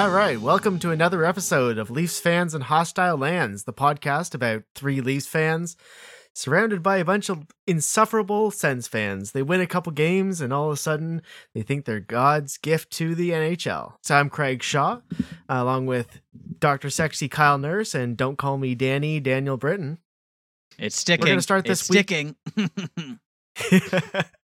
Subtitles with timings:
[0.00, 4.62] All right, welcome to another episode of Leafs Fans and Hostile Lands, the podcast about
[4.74, 5.76] three Leafs fans
[6.34, 9.32] surrounded by a bunch of insufferable Sens fans.
[9.32, 11.20] They win a couple games and all of a sudden
[11.54, 13.92] they think they're God's gift to the NHL.
[14.02, 16.22] So I'm Craig Shaw, uh, along with
[16.58, 16.88] Dr.
[16.88, 19.98] Sexy Kyle Nurse and Don't Call Me Danny Daniel Britton.
[20.78, 21.26] It's sticking.
[21.26, 22.36] We're gonna start It's this week- sticking.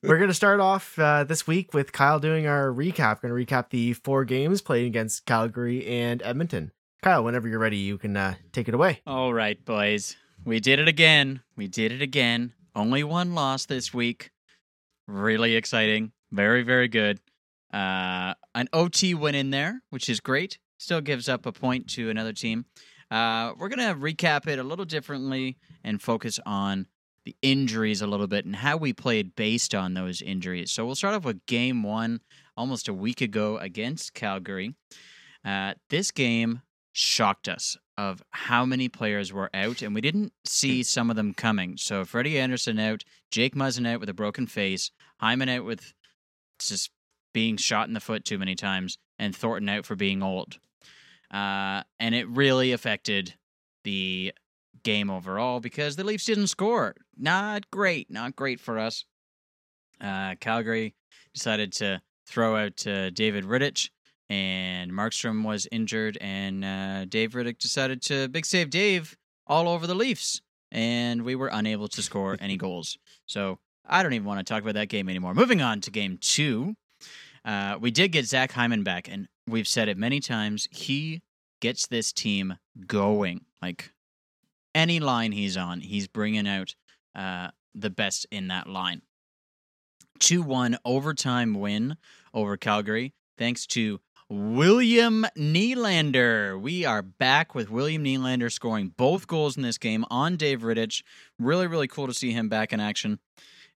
[0.00, 3.20] We're going to start off uh, this week with Kyle doing our recap.
[3.20, 6.72] Going to recap the four games played against Calgary and Edmonton.
[7.02, 9.00] Kyle, whenever you're ready, you can uh, take it away.
[9.06, 10.16] All right, boys.
[10.44, 11.42] We did it again.
[11.56, 12.54] We did it again.
[12.74, 14.30] Only one loss this week.
[15.06, 16.12] Really exciting.
[16.30, 17.20] Very, very good.
[17.72, 20.58] Uh, an OT win in there, which is great.
[20.78, 22.64] Still gives up a point to another team.
[23.10, 26.86] Uh, we're going to recap it a little differently and focus on
[27.24, 30.72] the injuries a little bit and how we played based on those injuries.
[30.72, 32.20] So we'll start off with game one
[32.56, 34.74] almost a week ago against Calgary.
[35.44, 36.62] Uh, this game
[36.92, 41.34] shocked us of how many players were out, and we didn't see some of them
[41.34, 41.76] coming.
[41.76, 45.92] So Freddie Andersen out, Jake Muzzin out with a broken face, Hyman out with
[46.58, 46.90] just
[47.32, 50.58] being shot in the foot too many times, and Thornton out for being old.
[51.32, 53.34] Uh, and it really affected
[53.84, 54.32] the
[54.82, 56.94] game overall because the Leafs didn't score.
[57.16, 59.04] Not great, not great for us.
[60.00, 60.94] Uh, Calgary
[61.32, 63.90] decided to throw out uh, David Rittich,
[64.28, 69.16] and Markstrom was injured, and uh, Dave Rittich decided to big save Dave
[69.46, 72.98] all over the Leafs, and we were unable to score any goals.
[73.26, 75.34] So I don't even want to talk about that game anymore.
[75.34, 76.74] Moving on to game two,
[77.44, 80.68] uh, we did get Zach Hyman back, and we've said it many times.
[80.70, 81.22] He
[81.60, 83.44] gets this team going.
[83.60, 83.92] Like
[84.74, 86.74] any line he's on, he's bringing out
[87.14, 89.02] uh, the best in that line.
[90.20, 91.96] 2 1 overtime win
[92.32, 96.58] over Calgary, thanks to William Nylander.
[96.58, 101.02] We are back with William Nylander scoring both goals in this game on Dave Rittich.
[101.38, 103.18] Really, really cool to see him back in action.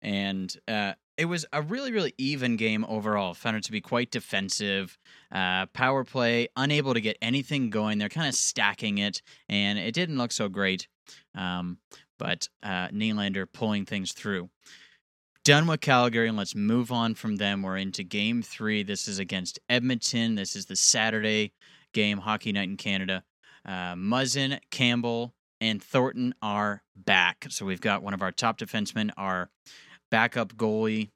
[0.01, 3.35] And uh, it was a really, really even game overall.
[3.35, 4.99] Found it to be quite defensive.
[5.33, 7.99] Uh, power play, unable to get anything going.
[7.99, 10.89] They're kind of stacking it, and it didn't look so great.
[11.35, 11.79] Um,
[12.19, 14.51] but uh, Nylander pulling things through.
[15.45, 17.63] Done with Calgary, and let's move on from them.
[17.63, 18.83] We're into game three.
[18.83, 20.35] This is against Edmonton.
[20.35, 21.53] This is the Saturday
[21.93, 23.23] game, Hockey Night in Canada.
[23.65, 27.47] Uh, Muzzin, Campbell, and Thornton are back.
[27.49, 29.51] So we've got one of our top defensemen, our
[30.11, 31.11] backup goalie.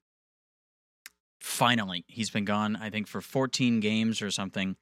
[1.40, 4.76] Finally, he's been gone, I think, for 14 games or something.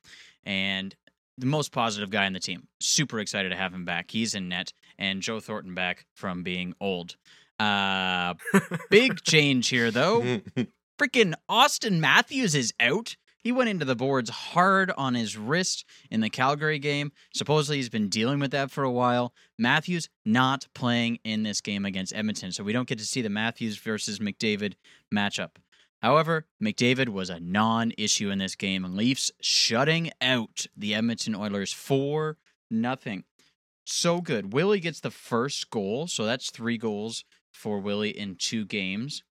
[0.45, 0.95] And
[1.39, 2.67] the most positive guy in the team.
[2.81, 4.11] Super excited to have him back.
[4.11, 7.17] He's in net, and Joe Thornton back from being old.
[7.59, 8.35] Uh,
[8.91, 10.41] big change here, though.
[11.01, 13.17] Freaking Austin Matthews is out.
[13.49, 17.13] He went into the boards hard on his wrist in the Calgary game.
[17.33, 19.33] Supposedly, he's been dealing with that for a while.
[19.59, 23.31] Matthews not playing in this game against Edmonton, so we don't get to see the
[23.31, 24.75] Matthews versus McDavid
[25.11, 25.53] matchup.
[26.03, 31.35] However, McDavid was a non issue in this game, and Leafs shutting out the Edmonton
[31.35, 32.37] Oilers 4
[32.71, 33.25] nothing.
[33.87, 34.53] So good.
[34.53, 39.25] Willie gets the first goal, so that's three goals for Willie in two games.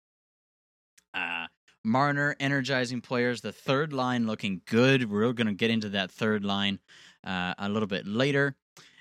[1.14, 1.46] Uh,
[1.88, 3.42] Marner energizing players.
[3.42, 5.10] The third line looking good.
[5.10, 6.80] We're going to get into that third line
[7.24, 8.56] uh, a little bit later.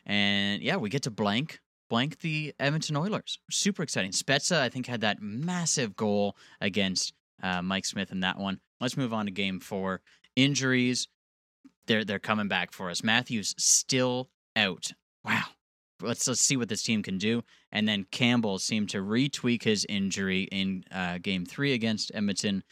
[0.07, 3.39] And yeah, we get to blank blank the Edmonton Oilers.
[3.51, 4.13] Super exciting.
[4.13, 8.61] Spezza, I think, had that massive goal against uh, Mike Smith in that one.
[8.81, 10.01] Let's move on to game four.
[10.37, 11.09] Injuries.
[11.87, 13.03] They're they're coming back for us.
[13.03, 14.93] Matthews still out.
[15.25, 15.56] Wow.
[16.01, 17.43] Let's let's see what this team can do.
[17.73, 22.63] And then Campbell seemed to retweak his injury in uh, game three against Edmonton.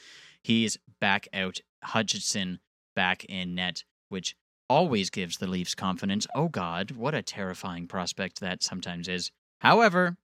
[0.43, 1.61] He's back out.
[1.83, 2.61] Hutchinson
[2.97, 4.37] back in net, which
[4.69, 6.27] always gives the Leafs confidence.
[6.35, 9.31] Oh God, what a terrifying prospect that sometimes is.
[9.59, 10.17] However,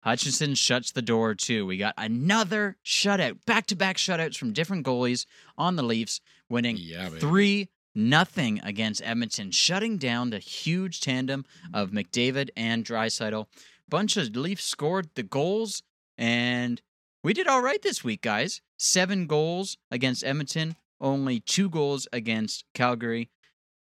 [0.00, 1.66] Hutchinson shuts the door too.
[1.66, 5.26] We got another shutout, back to back shutouts from different goalies
[5.56, 11.90] on the Leafs, winning Yeah, three nothing against Edmonton, shutting down the huge tandem of
[11.90, 13.46] McDavid and Draisaitl.
[13.88, 15.82] Bunch of Leafs scored the goals,
[16.16, 16.80] and
[17.24, 18.60] we did all right this week, guys.
[18.76, 23.30] Seven goals against Edmonton, only two goals against Calgary.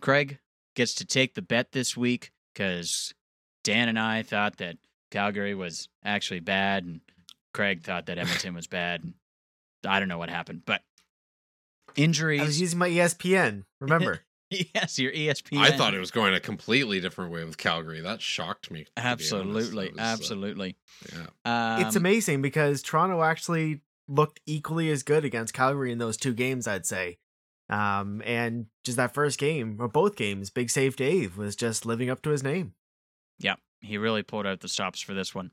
[0.02, 0.40] Craig
[0.76, 3.14] gets to take the bet this week because
[3.64, 4.78] Dan and I thought that
[5.12, 7.02] Calgary was actually bad, and
[7.54, 9.14] Craig thought that Edmonton was bad.
[9.86, 10.82] I don't know what happened, but
[11.96, 12.42] injuries.
[12.42, 13.66] I was using my ESPN.
[13.80, 14.22] Remember?
[14.50, 15.60] yes, your ESPN.
[15.60, 18.02] I thought it was going a completely different way with Calgary.
[18.02, 18.86] That shocked me.
[18.86, 19.34] to be honest.
[19.34, 20.78] absolutely, uh, absolutely.
[21.14, 21.76] yeah.
[21.76, 26.34] Um, it's amazing because Toronto actually looked equally as good against Calgary in those two
[26.34, 26.68] games.
[26.68, 27.18] I'd say
[27.70, 32.10] Um, and just that first game or both games, Big Save Dave was just living
[32.10, 32.74] up to his name.
[33.40, 35.52] Yeah, he really pulled out the stops for this one.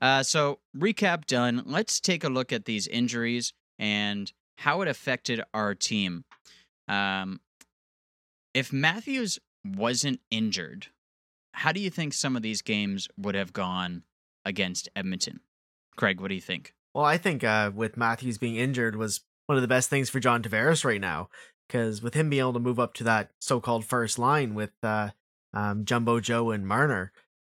[0.00, 1.62] Uh, so recap done.
[1.66, 6.24] Let's take a look at these injuries and how it affected our team.
[6.86, 7.40] Um,
[8.52, 10.88] if Matthews wasn't injured,
[11.54, 14.02] how do you think some of these games would have gone
[14.44, 15.40] against Edmonton?
[15.96, 16.74] Craig, what do you think?
[16.94, 20.20] Well, I think uh, with Matthews being injured was one of the best things for
[20.20, 21.30] John Tavares right now
[21.66, 25.10] because with him being able to move up to that so-called first line with uh,
[25.54, 27.12] um, Jumbo Joe and Marner,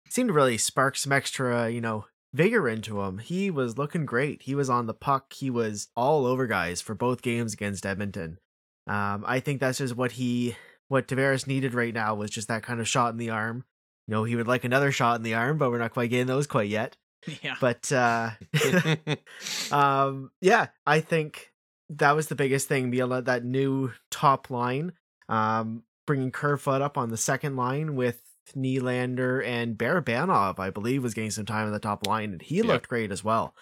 [0.10, 3.20] seemed to really spark some extra, you know, vigor into him.
[3.20, 4.44] He was looking great.
[4.44, 5.34] He was on the puck.
[5.34, 8.40] He was all over guys for both games against Edmonton.
[8.88, 10.56] Um, I think that's just what he,
[10.88, 13.64] what Tavares needed right now was just that kind of shot in the arm.
[14.08, 16.28] You know, he would like another shot in the arm, but we're not quite getting
[16.28, 16.98] those quite yet.
[17.42, 17.56] Yeah.
[17.62, 18.32] But uh,
[19.72, 21.54] um, yeah, I think
[21.90, 22.92] that was the biggest thing.
[22.92, 24.92] To, that new top line,
[25.30, 28.20] um, bringing Kerfoot up on the second line with
[28.56, 32.58] Nylander and Barabanov, I believe, was getting some time on the top line, and he
[32.58, 32.64] Yeah.
[32.64, 33.56] looked great as well.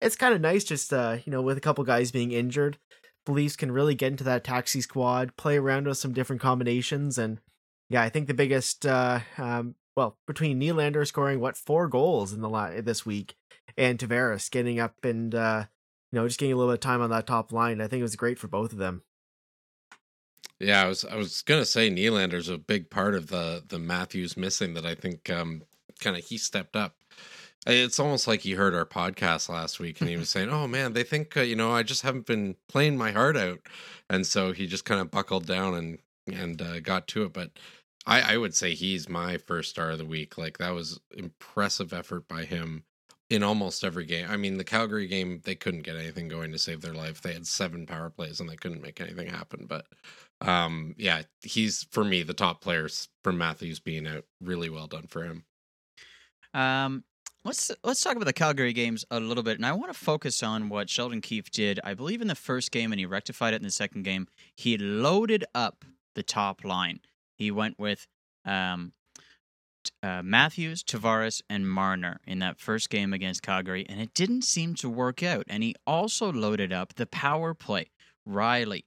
[0.00, 2.78] It's kind of nice, just uh, you know, with a couple guys being injured,
[3.26, 7.18] the Leafs can really get into that taxi squad, play around with some different combinations,
[7.18, 7.40] and
[7.90, 12.40] yeah, I think the biggest, uh, um, well, between Nylander scoring what four goals in
[12.40, 13.34] the la- this week,
[13.76, 15.64] and Tavares getting up and uh,
[16.12, 18.00] you know just getting a little bit of time on that top line, I think
[18.00, 19.02] it was great for both of them.
[20.60, 24.36] Yeah, I was I was gonna say Nylander's a big part of the the Matthews
[24.36, 25.62] missing that I think um
[26.00, 26.96] kind of he stepped up.
[27.66, 30.92] It's almost like he heard our podcast last week and he was saying, "Oh man,
[30.94, 33.60] they think uh, you know I just haven't been playing my heart out,"
[34.10, 35.98] and so he just kind of buckled down and
[36.32, 37.32] and uh, got to it.
[37.32, 37.52] But
[38.06, 40.38] I I would say he's my first star of the week.
[40.38, 42.84] Like that was impressive effort by him
[43.30, 44.26] in almost every game.
[44.30, 47.20] I mean, the Calgary game they couldn't get anything going to save their life.
[47.20, 49.66] They had seven power plays and they couldn't make anything happen.
[49.68, 49.86] But
[50.40, 54.24] um, yeah, he's for me the top players from Matthews being out.
[54.40, 55.44] Really well done for him.
[56.54, 57.04] Um,
[57.44, 60.42] let's let's talk about the Calgary games a little bit, and I want to focus
[60.42, 61.80] on what Sheldon Keefe did.
[61.82, 64.28] I believe in the first game, and he rectified it in the second game.
[64.56, 67.00] He loaded up the top line.
[67.36, 68.06] He went with
[68.44, 68.92] um,
[70.02, 74.74] uh, Matthews, Tavares, and Marner in that first game against Calgary, and it didn't seem
[74.76, 75.44] to work out.
[75.48, 77.90] And he also loaded up the power play.
[78.26, 78.84] Riley,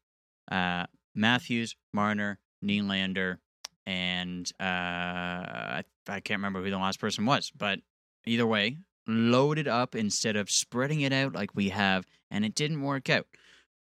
[0.52, 3.38] uh, Matthews, Marner, Nylander,
[3.86, 7.80] and uh, I, I can't remember who the last person was, but
[8.26, 8.78] either way,
[9.08, 13.28] loaded up instead of spreading it out like we have, and it didn't work out.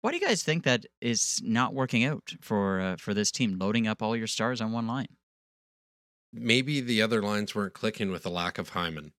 [0.00, 3.58] Why do you guys think that is not working out for uh, for this team?
[3.58, 5.08] Loading up all your stars on one line.
[6.32, 9.12] Maybe the other lines weren't clicking with the lack of Hyman.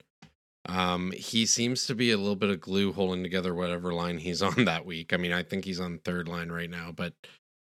[0.65, 4.41] Um, he seems to be a little bit of glue holding together whatever line he's
[4.44, 5.12] on that week.
[5.12, 7.13] I mean, I think he's on third line right now, but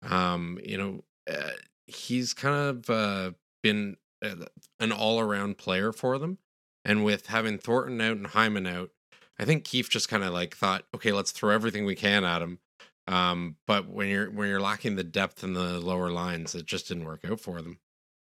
[0.04, 1.52] um, you know, uh,
[1.88, 3.32] he's kind of uh,
[3.62, 4.46] been uh,
[4.80, 6.38] an all-around player for them.
[6.84, 8.90] And with having Thornton out and Hyman out,
[9.38, 12.42] I think Keefe just kind of like thought, okay, let's throw everything we can at
[12.42, 12.60] him.
[13.08, 16.88] Um, but when you're when you're lacking the depth in the lower lines, it just
[16.88, 17.80] didn't work out for them.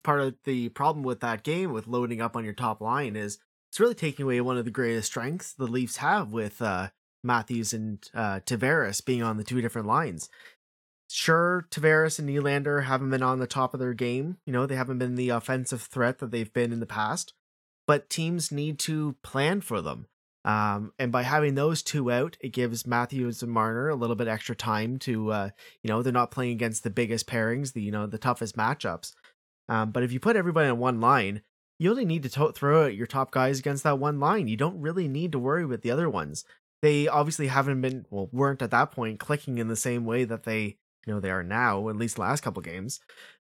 [0.03, 3.39] Part of the problem with that game with loading up on your top line is
[3.71, 6.91] it's really taking away one of the greatest strengths the Leafs have with uh,
[7.23, 10.29] Matthews and uh, Tavares being on the two different lines.
[11.11, 14.39] Sure, Tavares and Nylander haven't been on the top of their game.
[14.47, 17.35] You know, they haven't been the offensive threat that they've been in the past,
[17.87, 20.07] but teams need to plan for them.
[20.45, 24.29] Um, and by having those two out, it gives Matthews and Marner a little bit
[24.29, 25.51] extra time to, uh,
[25.83, 29.13] you know, they're not playing against the biggest pairings, the you know the toughest matchups.
[29.69, 31.43] Um, but if you put everybody on one line,
[31.79, 34.49] you only need to to- throw out your top guys against that one line.
[34.49, 36.45] You don't really need to worry with the other ones.
[36.83, 40.43] They obviously haven't been, well, weren't at that point clicking in the same way that
[40.45, 41.89] they, you know, they are now.
[41.89, 43.01] At least last couple games.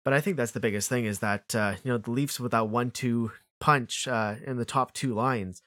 [0.05, 2.53] But I think that's the biggest thing is that uh, you know the Leafs with
[2.53, 5.63] that one-two punch uh, in the top two lines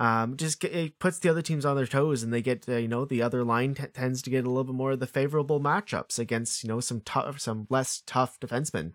[0.00, 2.74] um just get, it puts the other teams on their toes and they get uh,
[2.74, 5.06] you know the other line t- tends to get a little bit more of the
[5.06, 8.94] favorable matchups against you know some tough some less tough defensemen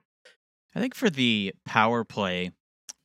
[0.76, 2.52] I think for the power play,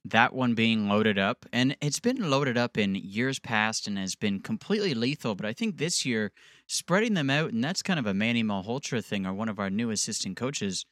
[0.04, 4.14] that one being loaded up, and it's been loaded up in years past and has
[4.14, 5.34] been completely lethal.
[5.34, 6.32] But I think this year,
[6.66, 9.70] spreading them out, and that's kind of a Manny Malhotra thing, or one of our
[9.70, 10.84] new assistant coaches,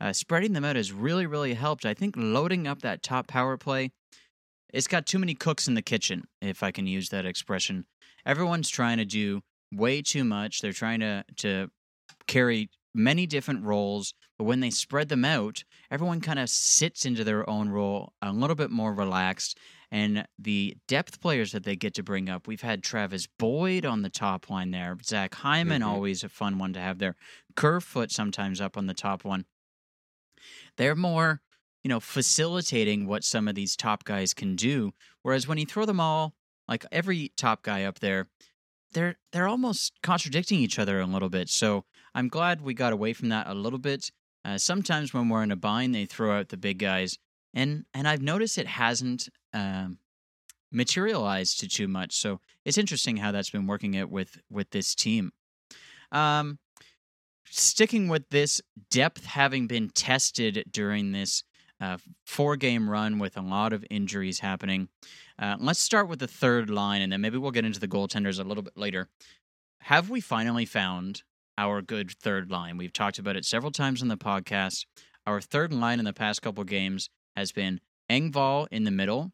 [0.00, 1.84] uh, spreading them out has really, really helped.
[1.84, 3.90] I think loading up that top power play,
[4.72, 7.86] it's got too many cooks in the kitchen, if I can use that expression.
[8.24, 9.40] Everyone's trying to do
[9.72, 10.60] way too much.
[10.60, 11.70] They're trying to to
[12.26, 17.22] carry many different roles, but when they spread them out, everyone kind of sits into
[17.24, 19.58] their own role a little bit more relaxed.
[19.92, 22.46] and the depth players that they get to bring up.
[22.46, 24.96] We've had Travis Boyd on the top line there.
[25.04, 25.86] Zach Hyman, Mhm.
[25.86, 27.16] always a fun one to have there.
[27.56, 29.46] Kerfoot sometimes up on the top one.
[30.76, 31.42] They're more,
[31.82, 34.92] you know, facilitating what some of these top guys can do.
[35.22, 36.34] Whereas when you throw them all,
[36.68, 38.28] like every top guy up there,
[38.92, 41.48] they're they're almost contradicting each other a little bit.
[41.48, 44.10] So I'm glad we got away from that a little bit.
[44.44, 47.18] Uh, sometimes when we're in a bind, they throw out the big guys,
[47.54, 49.98] and and I've noticed it hasn't um,
[50.72, 52.16] materialized to too much.
[52.16, 55.32] So it's interesting how that's been working out with with this team.
[56.12, 56.58] Um,
[57.44, 61.42] sticking with this depth having been tested during this
[61.80, 64.88] uh, four game run with a lot of injuries happening.
[65.38, 68.38] Uh, let's start with the third line, and then maybe we'll get into the goaltenders
[68.38, 69.08] a little bit later.
[69.82, 71.22] Have we finally found
[71.60, 72.78] our good third line?
[72.78, 74.86] We've talked about it several times on the podcast.
[75.26, 79.30] Our third line in the past couple games has been Engvall in the middle,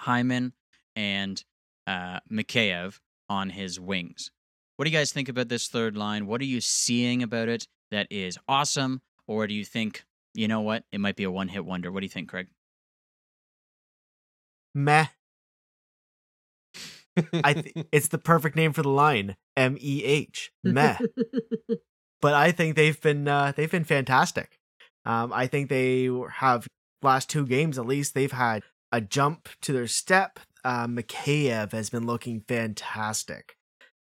[0.00, 0.54] Hyman,
[0.96, 1.42] and
[1.86, 2.98] uh, Mikheyev
[3.30, 4.32] on his wings.
[4.74, 6.26] What do you guys think about this third line?
[6.26, 9.00] What are you seeing about it that is awesome?
[9.28, 10.04] Or do you think,
[10.34, 11.92] you know what, it might be a one hit wonder?
[11.92, 12.48] What do you think, Craig?
[14.74, 15.06] Meh.
[17.32, 19.36] I th- it's the perfect name for the line.
[19.56, 20.52] M E H.
[20.64, 20.98] Meh.
[22.20, 24.58] but I think they've been uh, they've been fantastic.
[25.06, 26.66] Um, I think they have
[27.02, 30.40] last two games at least they've had a jump to their step.
[30.64, 33.56] Uh, Mikheyev has been looking fantastic.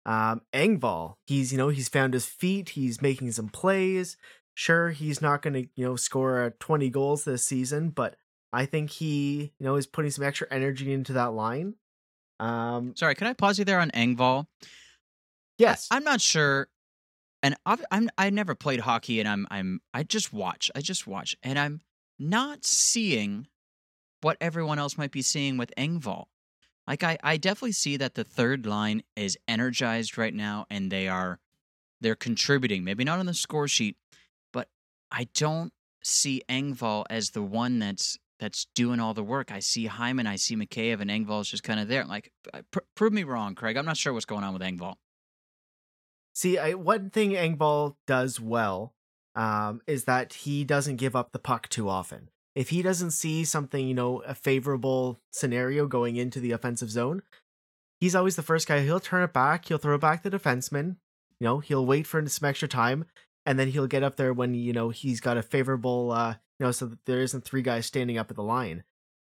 [0.05, 2.69] Um, Engvall, he's you know he's found his feet.
[2.69, 4.17] He's making some plays.
[4.53, 8.15] Sure, he's not going to you know score uh, twenty goals this season, but
[8.51, 11.75] I think he you know is putting some extra energy into that line.
[12.41, 14.47] Um, Sorry, can I pause you there on Engvall?
[15.57, 16.67] yes, I'm not sure,
[17.43, 21.05] and I've, I'm I never played hockey, and I'm I'm I just watch, I just
[21.07, 21.81] watch, and I'm
[22.17, 23.47] not seeing
[24.21, 26.25] what everyone else might be seeing with Engvall.
[26.87, 31.07] Like I, I definitely see that the third line is energized right now, and they
[31.07, 31.39] are
[32.01, 32.83] they're contributing.
[32.83, 33.97] Maybe not on the score sheet,
[34.51, 34.67] but
[35.11, 39.51] I don't see Engvall as the one that's that's doing all the work.
[39.51, 42.03] I see Hyman, I see Mikheyev, and Engvall is just kind of there.
[42.03, 42.33] Like,
[42.71, 43.77] pr- prove me wrong, Craig.
[43.77, 44.95] I'm not sure what's going on with Engvall.
[46.33, 48.93] See, I, one thing Engvall does well
[49.35, 52.29] um, is that he doesn't give up the puck too often.
[52.55, 57.21] If he doesn't see something, you know, a favorable scenario going into the offensive zone,
[57.99, 58.81] he's always the first guy.
[58.81, 59.67] He'll turn it back.
[59.67, 60.95] He'll throw back the defenseman.
[61.39, 63.05] You know, he'll wait for some extra time,
[63.45, 66.67] and then he'll get up there when you know he's got a favorable, uh, you
[66.67, 68.83] know, so that there isn't three guys standing up at the line.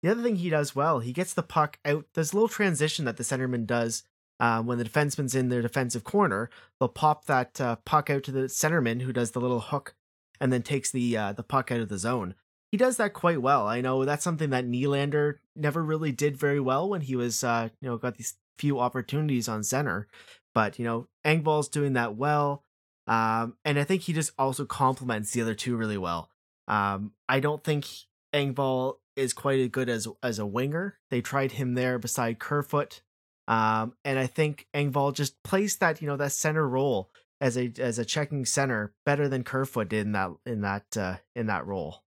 [0.01, 2.05] The other thing he does well, he gets the puck out.
[2.13, 4.03] There's a little transition that the centerman does
[4.39, 6.49] uh, when the defenseman's in their defensive corner.
[6.79, 9.93] They'll pop that uh, puck out to the centerman who does the little hook
[10.39, 12.33] and then takes the uh, the puck out of the zone.
[12.71, 13.67] He does that quite well.
[13.67, 17.67] I know that's something that Nylander never really did very well when he was, uh,
[17.81, 20.07] you know, got these few opportunities on center.
[20.53, 22.63] But you know, Engvall's doing that well,
[23.05, 26.29] um, and I think he just also complements the other two really well.
[26.67, 27.87] Um, I don't think
[28.33, 30.99] Engvall is quite as good as as a winger.
[31.09, 33.01] They tried him there beside Kerfoot,
[33.47, 37.09] um, and I think Engvall just plays that you know that center role
[37.39, 41.17] as a as a checking center better than Kerfoot did in that in that uh,
[41.35, 42.03] in that role.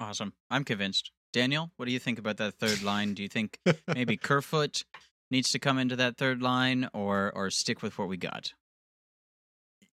[0.00, 0.32] Awesome.
[0.50, 1.10] I'm convinced.
[1.32, 3.14] Daniel, what do you think about that third line?
[3.14, 3.58] Do you think
[3.94, 4.84] maybe Kerfoot
[5.30, 8.52] needs to come into that third line or or stick with what we got?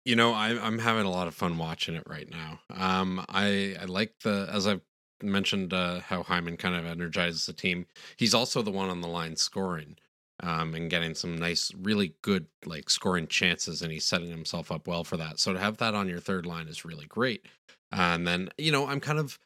[0.05, 2.59] You know, I, I'm having a lot of fun watching it right now.
[2.73, 4.81] Um, I I like the as I've
[5.21, 7.85] mentioned uh, how Hyman kind of energizes the team.
[8.17, 9.97] He's also the one on the line scoring,
[10.41, 14.87] um, and getting some nice, really good like scoring chances, and he's setting himself up
[14.87, 15.39] well for that.
[15.39, 17.45] So to have that on your third line is really great.
[17.91, 19.37] And then you know, I'm kind of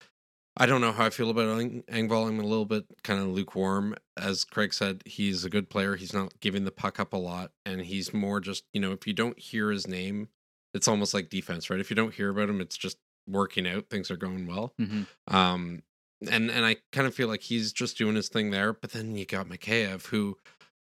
[0.56, 2.28] I don't know how I feel about Eng- Engvall.
[2.28, 3.96] I'm a little bit kind of lukewarm.
[4.18, 5.96] As Craig said, he's a good player.
[5.96, 9.08] He's not giving the puck up a lot, and he's more just you know if
[9.08, 10.30] you don't hear his name,
[10.74, 11.80] it's almost like defense, right?
[11.80, 13.90] If you don't hear about him, it's just working out.
[13.90, 14.74] Things are going well.
[14.80, 15.36] Mm-hmm.
[15.36, 15.84] Um,
[16.30, 18.74] and and I kind of feel like he's just doing his thing there.
[18.74, 20.38] But then you got Mikheyev, who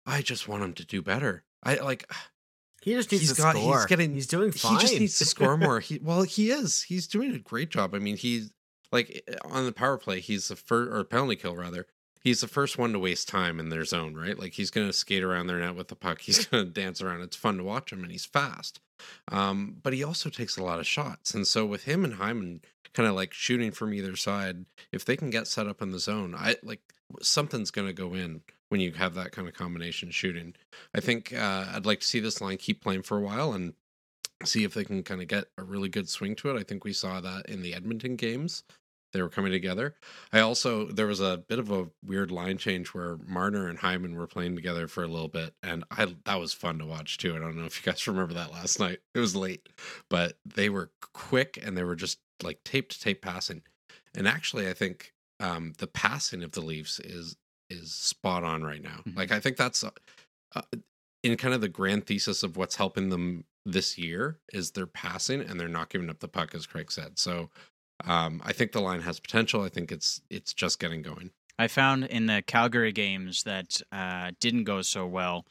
[0.06, 1.44] I just want him to do better.
[1.62, 2.10] I like.
[2.82, 3.56] He just needs He's to got.
[3.56, 3.76] score.
[3.76, 4.14] He's getting.
[4.14, 4.76] He's doing fine.
[4.76, 5.80] He just needs to score more.
[5.80, 6.82] He well, he is.
[6.82, 7.94] He's doing a great job.
[7.94, 8.52] I mean, he's
[8.90, 10.20] like on the power play.
[10.20, 11.86] He's the first or penalty kill rather.
[12.20, 14.38] He's the first one to waste time in their zone, right?
[14.38, 16.20] Like he's going to skate around their net with the puck.
[16.22, 17.22] He's going to dance around.
[17.22, 18.80] It's fun to watch him, and he's fast.
[19.32, 22.60] Um, but he also takes a lot of shots, and so with him and Hyman
[22.92, 25.98] kind of like shooting from either side, if they can get set up in the
[25.98, 26.80] zone, I like
[27.22, 30.54] something's going to go in when you have that kind of combination shooting.
[30.94, 33.74] I think uh, I'd like to see this line keep playing for a while and
[34.44, 36.58] see if they can kind of get a really good swing to it.
[36.58, 38.62] I think we saw that in the Edmonton games.
[39.12, 39.94] They were coming together.
[40.32, 44.14] I also there was a bit of a weird line change where Marner and Hyman
[44.14, 47.34] were playing together for a little bit, and I that was fun to watch too.
[47.34, 49.00] I don't know if you guys remember that last night.
[49.14, 49.68] It was late,
[50.08, 53.62] but they were quick and they were just like tape to tape passing.
[54.14, 57.36] And actually, I think um, the passing of the Leafs is
[57.68, 59.00] is spot on right now.
[59.06, 59.16] Mhm.
[59.16, 59.90] Like I think that's uh,
[60.54, 60.62] uh,
[61.22, 65.40] in kind of the grand thesis of what's helping them this year is they're passing
[65.40, 67.18] and they're not giving up the puck, as Craig said.
[67.18, 67.50] So
[68.06, 69.62] um, I think the line has potential.
[69.62, 71.30] I think it's it's just getting going.
[71.58, 75.44] I found in the Calgary games that uh, didn't go so well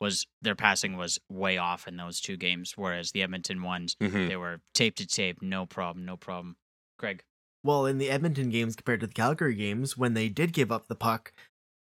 [0.00, 4.28] was their passing was way off in those two games, whereas the Edmonton ones Mhm.
[4.28, 6.56] they were tape to tape, no problem, no problem.
[6.98, 7.22] Greg,
[7.62, 10.88] Well, in the Edmonton games compared to the Calgary games, when they did give up
[10.88, 11.32] the puck,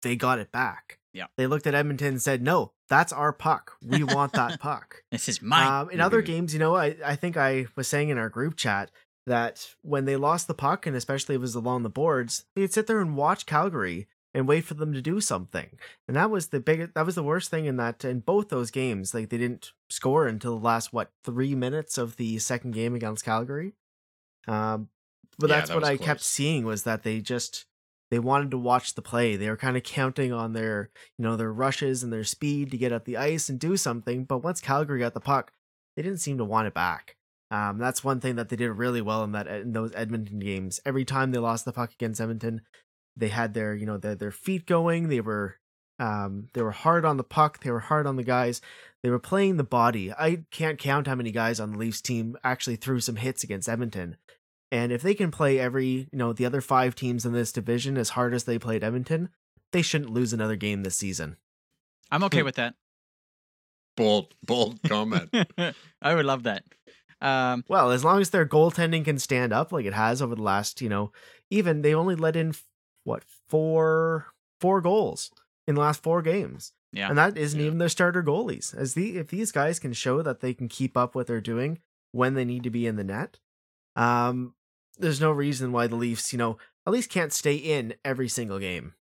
[0.02, 0.98] they got it back.
[1.12, 1.26] Yeah.
[1.36, 3.76] They looked at Edmonton and said, "No, that's our puck.
[3.80, 5.66] We want that puck." this is mine.
[5.68, 6.26] Um, in other Mhm.
[6.26, 8.90] games, you know, I, I think I was saying in our group chat
[9.30, 12.72] that when they lost the puck, and especially if it was along the boards, they'd
[12.72, 15.78] sit there and watch Calgary and wait for them to do something.
[16.06, 18.70] And that was the big, that was the worst thing in that in both those
[18.70, 19.14] games.
[19.14, 23.24] Like they didn't score until the last what three minutes of the second game against
[23.24, 23.72] Calgary.
[24.46, 24.88] Um,
[25.38, 27.66] but Yeah, that's that what I kept seeing was that they just
[28.10, 29.36] they wanted to watch the play.
[29.36, 32.78] They were kind of counting on their, you know, their rushes and their speed to
[32.78, 34.24] get up the ice and do something.
[34.24, 35.52] But once Calgary got the puck,
[35.96, 37.16] they didn't seem to want it back.
[37.50, 40.80] Um, that's one thing that they did really well in that in those Edmonton games.
[40.84, 42.62] Every time they lost the puck against Edmonton,
[43.16, 45.08] they had their, you know, their their feet going.
[45.08, 45.56] They were
[45.98, 48.60] um they were hard on the puck, they were hard on the guys.
[49.02, 50.12] They were playing the body.
[50.12, 53.68] I can't count how many guys on the Leafs team actually threw some hits against
[53.68, 54.16] Edmonton.
[54.70, 57.96] And if they can play every, you know, the other five teams in this division
[57.96, 59.30] as hard as they played Edmonton,
[59.72, 61.36] they shouldn't lose another game this season.
[62.10, 62.44] I'm okay hmm.
[62.44, 62.74] with that.
[63.96, 65.34] Bold, bold comment.
[66.02, 66.64] I would love that.
[67.20, 70.42] Um, Well, as long as their goaltending can stand up like it has over the
[70.42, 71.12] last, you know,
[71.50, 72.54] even they only let in
[73.04, 74.26] what four
[74.60, 75.30] four goals
[75.66, 77.66] in the last four games, yeah, and that isn't Yeah.
[77.66, 78.74] even their starter goalies.
[78.74, 81.80] As the if these guys can show that they can keep up what they're doing
[82.12, 83.38] when they need to be in the net,
[83.96, 84.54] um,
[84.98, 88.58] there's no reason why the Leafs, you know, at least can't stay in every single
[88.58, 88.94] game,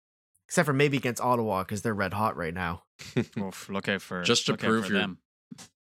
[0.48, 2.84] except for maybe against Ottawa because they're red hot right now.
[3.38, 5.18] Oof, look out for Just to prove for your- them.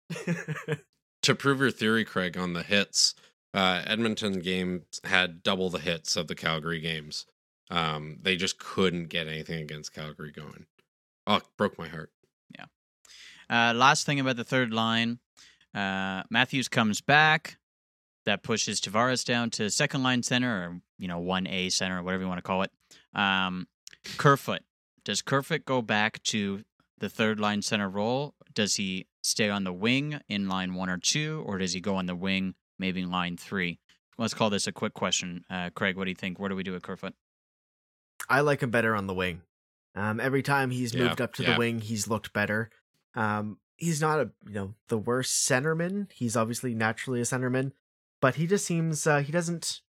[1.24, 3.16] to prove your theory, Craig, on the hits,
[3.54, 7.26] uh, Edmonton game had double the hits of the Calgary games.
[7.72, 10.66] Um, they just couldn't get anything against Calgary going.
[11.28, 12.12] Oh, broke my heart.
[12.58, 12.66] Yeah.
[13.50, 15.20] Uh, last thing about the third line,
[15.74, 17.58] uh, Matthews comes back.
[18.26, 22.04] That pushes Tavares down to second line center, or you know, one A center, or
[22.04, 22.72] whatever you want to call it.
[23.16, 23.68] Um,
[24.18, 24.62] Kerfoot
[25.10, 26.64] does Kerfoot go back to
[27.00, 28.36] the third line center role?
[28.54, 31.96] Does he stay on the wing in line one or two, or does he go
[31.96, 33.80] on the wing, maybe in line three?
[34.18, 35.96] Let's call this a quick question, uh, Craig.
[35.96, 36.40] What do you think?
[36.40, 37.14] Where do we do with Kerfoot?
[38.30, 39.42] I like him better on the wing.
[39.96, 41.54] Um, every time he's Yeah, moved up to yeah.
[41.54, 42.70] the wing, he's looked better.
[43.16, 46.12] Um, he's not a you know the worst centerman.
[46.12, 47.72] He's obviously naturally a centerman,
[48.22, 49.82] but he just seems uh, he doesn't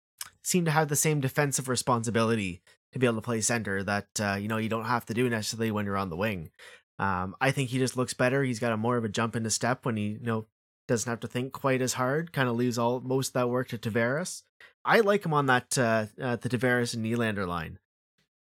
[0.44, 2.62] seem to have the same defensive responsibility
[2.94, 5.30] to be able to play center that uh, you know you don't have to do
[5.30, 6.50] necessarily when you're on the wing.
[6.99, 8.43] Um, I think he just looks better.
[8.43, 10.45] He's got a more of a jump into step when he you know
[10.88, 12.33] doesn't have to think quite as hard.
[12.33, 14.43] Kind of leaves all most of that work to Tavares.
[14.83, 17.79] I like him on that uh, uh, the Tavares and Nylander line.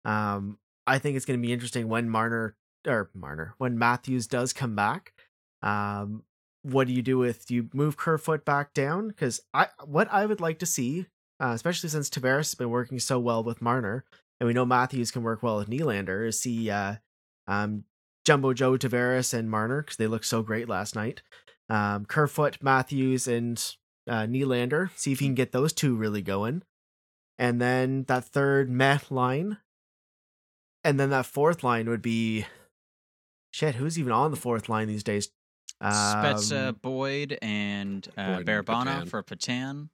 [0.05, 2.55] Um, I think it's going to be interesting when Marner
[2.87, 5.13] or Marner when Matthews does come back.
[5.61, 6.23] Um,
[6.63, 9.07] what do you do with do you move Kerfoot back down?
[9.07, 11.05] Because I what I would like to see,
[11.39, 14.03] uh, especially since Tavares has been working so well with Marner,
[14.39, 16.95] and we know Matthews can work well with Nylander, is see uh,
[17.47, 17.85] um,
[18.25, 21.21] Jumbo Joe Tavares and Marner because they looked so great last night.
[21.69, 23.57] Um, Kerfoot, Matthews, and
[24.07, 24.89] uh, Nylander.
[24.95, 26.63] See if he can get those two really going,
[27.37, 29.57] and then that third Met line,
[30.83, 32.45] and then that fourth line would be
[33.51, 33.75] shit.
[33.75, 35.29] Who's even on the fourth line these days?
[35.81, 39.05] Spezza, Um, Boyd, and uh, Boyd and Barabana Patan.
[39.07, 39.89] for Patan.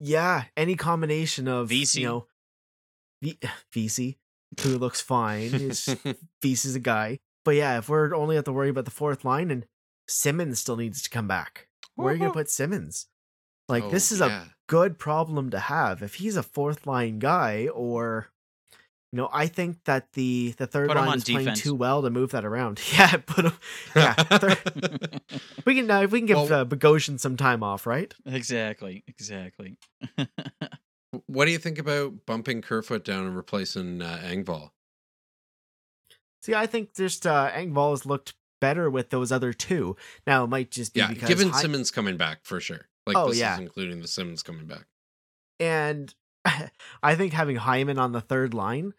[0.00, 1.96] Yeah, any combination of VC.
[2.00, 2.26] you know,
[3.22, 3.38] v-
[3.72, 4.16] VC,
[4.62, 5.54] who looks fine.
[5.54, 5.80] Is
[6.42, 9.24] VC is a guy, but yeah, if we're only have to worry about the fourth
[9.24, 9.66] line and
[10.08, 13.06] Simmonds still needs to come back, where are you gonna put Simmonds?
[13.68, 17.68] Like Oh, this is a good problem to have if he's a fourth line guy
[17.68, 18.28] or.
[19.14, 22.00] You know, I think that the the third Put line on is playing too well
[22.00, 22.80] to move that around.
[22.94, 23.52] Yeah, put him.
[23.94, 25.20] Yeah, third,
[25.66, 28.14] we can uh, if we can give Well- uh, Bogosian some time off, right?
[28.24, 29.76] exactly, exactly.
[31.26, 34.70] what do you think about bumping Kerfoot down and replacing uh, Engvall?
[36.42, 39.96] See, I think just uh, Engvall has looked better with those other two.
[40.26, 42.88] Now it might just be Yeah, because given Simmonds coming back for sure.
[43.06, 43.54] Like Oh, this yeah.
[43.54, 44.86] is including the Simmonds coming back.
[45.60, 46.14] and
[47.02, 48.94] I think having Hyman on the third line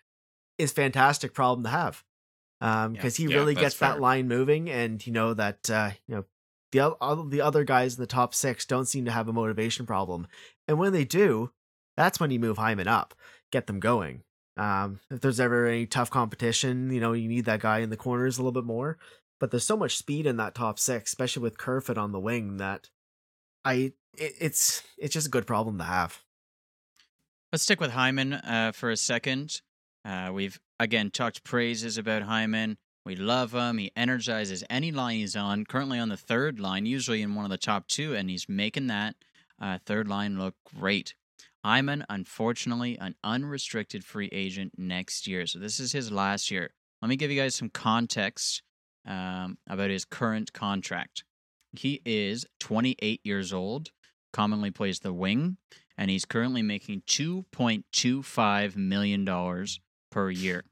[0.58, 2.04] is fantastic problem to have.
[2.62, 6.16] Um, because he really that's gets that line moving, and you know that uh, you
[6.16, 6.26] know
[6.72, 9.86] the all the other guys in the top six don't seem to have a motivation
[9.86, 10.28] problem,
[10.70, 11.52] and when they do,
[11.98, 13.14] that's when you move Hyman up,
[13.52, 14.24] get them going.
[14.56, 17.98] Um, if there's ever any tough competition, you know you need that guy in the
[17.98, 18.98] corners a little bit more.
[19.40, 22.58] But there's so much speed in that top six, especially with Kerfoot on the wing,
[22.58, 22.90] that
[23.66, 26.22] I it, it's it's just a good problem to have.
[27.52, 29.62] Let's stick with Hyman uh, for a second.
[30.06, 32.78] Uh, we've again talked praises about Hyman.
[33.06, 33.78] We love him.
[33.80, 35.66] He energizes any line he's on.
[35.66, 38.88] Currently on the third line, usually in one of the top two, and he's making
[38.88, 39.16] that
[39.62, 41.16] uh, third line look great.
[41.64, 45.46] Hyman, unfortunately, an unrestricted free agent next year.
[45.46, 46.72] So this is his last year.
[47.02, 48.62] Let me give you guys some context
[49.08, 51.24] um, about his current contract.
[51.72, 53.92] He is 28 years old,
[54.32, 55.58] commonly plays the wing,
[55.98, 59.66] and he's currently making $2.25 million
[60.12, 60.64] per year.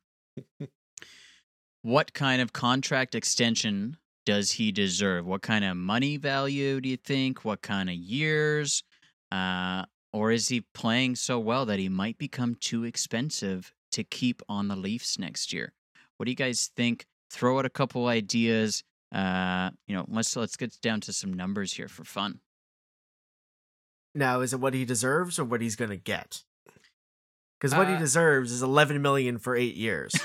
[1.82, 5.26] what kind of contract extension does he deserve?
[5.26, 7.44] What kind of money value do you think?
[7.44, 8.84] What kind of years?
[9.32, 14.42] Uh, or is he playing so well that he might become too expensive to keep
[14.50, 15.74] on the Leafs next year?
[16.18, 17.06] What do you guys think?
[17.32, 18.84] Throw out a couple ideas.
[19.14, 22.40] Uh, you know, let's let's get down to some numbers here for fun.
[24.14, 26.44] Now, is it what he deserves or what he's going to get?
[27.60, 30.14] Because what he Uh, deserves is 11 million for eight years.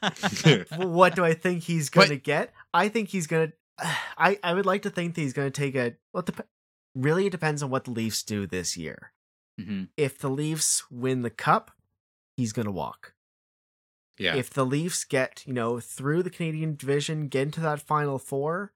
[0.76, 2.52] What do I think he's going to get?
[2.74, 3.86] I think he's going to.
[4.18, 5.94] I I would like to think that he's going to take a.
[6.12, 6.24] Well,
[6.94, 9.12] really, it depends on what the Leafs do this year.
[9.58, 11.70] hmm If the Leafs win the cup,
[12.36, 13.14] he's going to walk.
[14.18, 14.36] Yeah.
[14.36, 18.72] If the Leafs get you know through the Canadian division, get into that final four,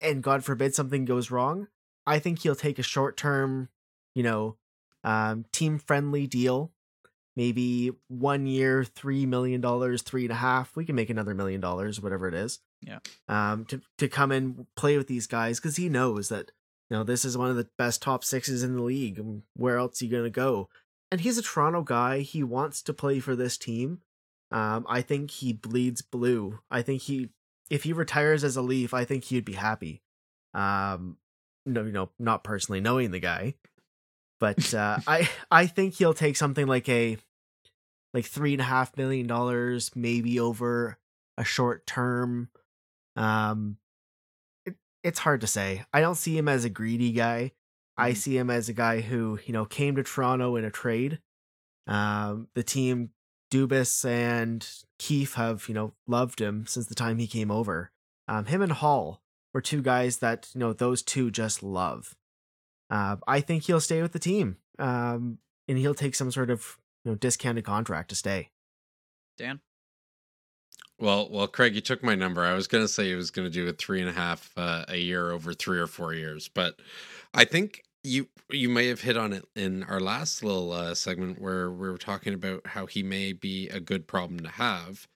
[0.00, 1.68] and God forbid something goes wrong,
[2.06, 3.68] I think he'll take a short term,
[4.14, 4.56] you know,
[5.02, 6.72] um, team friendly deal.
[7.36, 10.76] Maybe one year, three million dollars, three and a half.
[10.76, 12.60] We can make another million dollars, whatever it is.
[12.80, 12.98] Yeah.
[13.28, 16.52] Um, to to come and play with these guys because he knows that
[16.90, 19.22] you know this is one of the best top sixes in the league.
[19.54, 20.68] Where else are you gonna go?
[21.10, 22.20] And he's a Toronto guy.
[22.20, 24.00] He wants to play for this team.
[24.50, 26.60] Um, I think he bleeds blue.
[26.70, 27.30] I think he,
[27.70, 30.02] if he retires as a Leaf, I think he'd be happy.
[30.54, 31.16] Um,
[31.66, 33.54] no, you know, not personally knowing the guy,
[34.38, 37.16] but uh, I, I think he'll take something like a,
[38.12, 40.98] like three and a half million dollars, maybe over
[41.36, 42.48] a short term.
[43.16, 43.76] Um,
[45.04, 45.84] it's hard to say.
[45.92, 47.52] I don't see him as a greedy guy.
[47.96, 48.16] I Mhm.
[48.16, 51.20] see him as a guy who, you know, came to Toronto in a trade.
[51.86, 53.12] Um, the team,
[53.52, 54.66] Dubas and
[54.98, 57.92] Keefe have, you know, loved him since the time he came over.
[58.26, 62.16] Um, him and Holl were two guys that, you know, those two just love.
[62.90, 64.56] Uh, I think he'll stay with the team.
[64.78, 65.38] Um,
[65.68, 68.50] and he'll take some sort of, you know, discounted contract to stay.
[69.36, 69.60] Dan?
[71.04, 72.46] Well, well, Craig, you took my number.
[72.46, 74.50] I was going to say he was going to do a three and a half
[74.56, 76.80] uh, a year over three or four years, but
[77.34, 81.42] I think you you may have hit on it in our last little uh, segment
[81.42, 85.06] where we were talking about how he may be a good problem to have,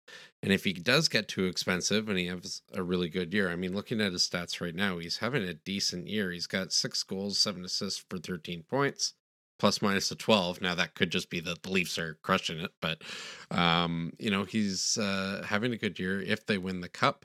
[0.42, 3.56] and if he does get too expensive and he has a really good year, I
[3.56, 6.32] mean, looking at his stats right now, he's having a decent year.
[6.32, 9.14] He's got six goals, seven assists for thirteen points
[9.58, 12.72] plus minus a 12 now that could just be that the leafs are crushing it
[12.80, 13.02] but
[13.50, 16.20] um you know he's uh having a good year.
[16.20, 17.24] If they win the cup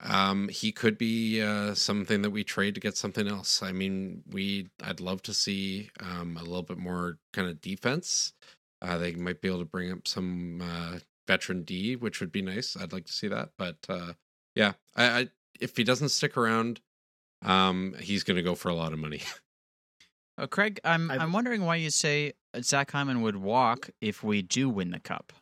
[0.00, 3.62] um he could be uh something that we trade to get something else.
[3.62, 8.32] I mean we i'd love to see um a little bit more kind of defense.
[8.82, 12.42] Uh they might be able to bring up some uh veteran d which would be
[12.42, 12.76] nice.
[12.76, 14.14] I'd like to see that but uh
[14.54, 15.28] yeah i, I
[15.60, 16.80] if he doesn't stick around
[17.42, 19.22] um he's gonna go for a lot of money
[20.40, 24.40] Uh, Craig, I'm I've- I'm wondering why you say Zach Hyman would walk if we
[24.40, 25.34] do win the cup.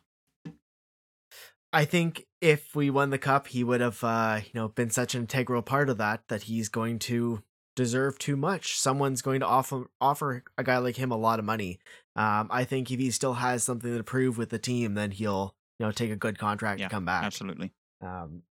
[1.71, 5.15] I think if we won the cup, he would have, uh, you know, been such
[5.15, 7.43] an integral part of that that he's going to
[7.75, 8.77] deserve too much.
[8.77, 11.79] Someone's going to offer offer a guy like him a lot of money.
[12.17, 15.55] Um, I think if he still has something to prove with the team, then he'll,
[15.79, 17.23] you know, take a good contract Yeah, to come back.
[17.23, 17.71] Absolutely.
[18.01, 18.43] Um,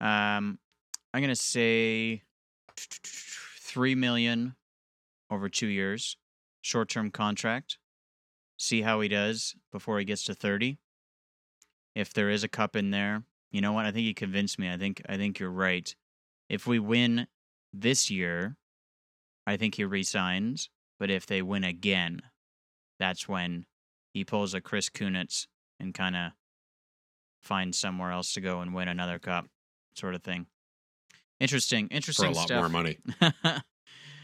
[0.00, 0.58] Um,
[1.12, 2.22] I'm gonna say
[2.76, 4.54] three million
[5.30, 6.16] over two years,
[6.60, 7.78] short-term contract.
[8.56, 10.78] See how he does before he gets to thirty.
[11.94, 13.86] If there is a cup in there, you know what?
[13.86, 14.72] I think you convinced me.
[14.72, 15.94] I think I think you're right.
[16.48, 17.26] If we win
[17.72, 18.56] this year,
[19.46, 20.70] I think he resigns.
[20.98, 22.22] But if they win again,
[22.98, 23.66] that's when
[24.12, 25.46] he pulls a Chris Kunitz
[25.78, 26.32] and kind of
[27.40, 29.46] finds somewhere else to go and win another cup,
[29.94, 30.46] sort of thing.
[31.38, 32.26] Interesting, interesting.
[32.26, 32.58] for a lot stuff.
[32.58, 32.98] more money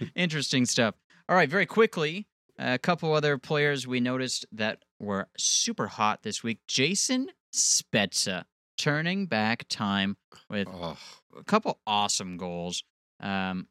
[0.15, 0.95] Interesting stuff.
[1.29, 2.27] All right, very quickly,
[2.59, 6.61] A couple other players we noticed that were super hot this week.
[6.69, 8.45] Jason Spezza
[8.79, 10.17] turning back time
[10.51, 10.97] with Oh,
[11.37, 12.83] a couple awesome goals.
[13.21, 13.69] Um,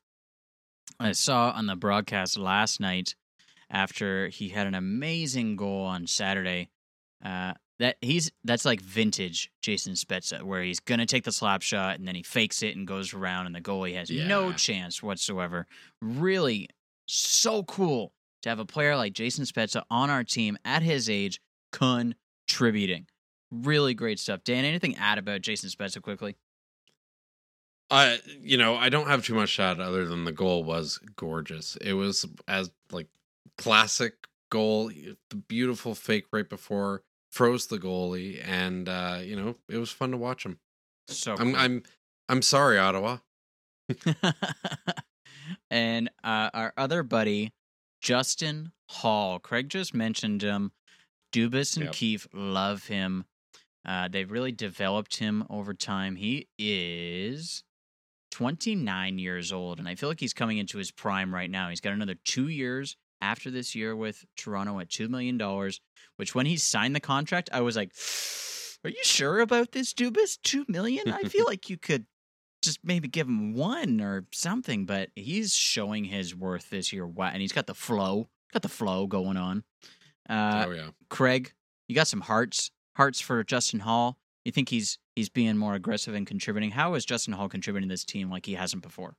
[1.00, 3.16] I saw on the broadcast last night
[3.70, 6.70] after he had an amazing goal on Saturday.
[7.24, 11.98] Uh, that he's that's like vintage Jason Spezza, where he's gonna take the slap shot
[11.98, 15.68] and then he fakes it and goes around, and the goalie has no chance whatsoever.
[16.02, 16.70] Really,
[17.06, 21.42] so cool to have a player like Jason Spezza on our team at his age
[21.72, 23.08] contributing.
[23.52, 24.44] Really great stuff.
[24.44, 26.36] Dan, anything add about Jason Spezza quickly?
[27.90, 31.00] I you know I don't have too much to add other than the goal was
[31.16, 31.76] gorgeous.
[31.78, 33.08] It was as like
[33.58, 34.14] classic
[34.50, 37.04] goal, the beautiful fake right before
[37.34, 40.60] froze the goalie, and uh, you know it was fun to watch him.
[41.08, 41.56] So I'm cool.
[41.58, 41.84] I'm
[42.30, 43.18] I'm sorry, Ottawa.
[45.72, 47.52] and uh, our other buddy,
[48.02, 49.40] Justin Holl.
[49.40, 50.72] Craig just mentioned him.
[51.34, 51.94] Dubas and Yep.
[51.94, 53.26] Keefe love him.
[53.86, 56.16] Uh, they've really developed him over time.
[56.16, 57.64] He is
[58.32, 61.70] 29 years old, and I feel like he's coming into his prime right now.
[61.70, 65.40] He's got another two years after this year with Toronto at $2 million,
[66.18, 67.94] which when he signed the contract, I was like,
[68.84, 70.38] Are you sure about this, Dubas?
[70.44, 71.10] 2 million?
[71.10, 72.06] I feel like you could
[72.62, 77.10] just maybe give him one or something, but he's showing his worth this year.
[77.18, 79.64] And he's got the flow, got the flow going on.
[80.30, 80.88] Uh, oh yeah.
[81.10, 81.54] Craig,
[81.88, 84.18] you got some hearts, hearts for Justin Holl.
[84.46, 86.72] You think he's he's being more aggressive and contributing?
[86.72, 89.16] How is Justin Holl contributing to this team like he hasn't before?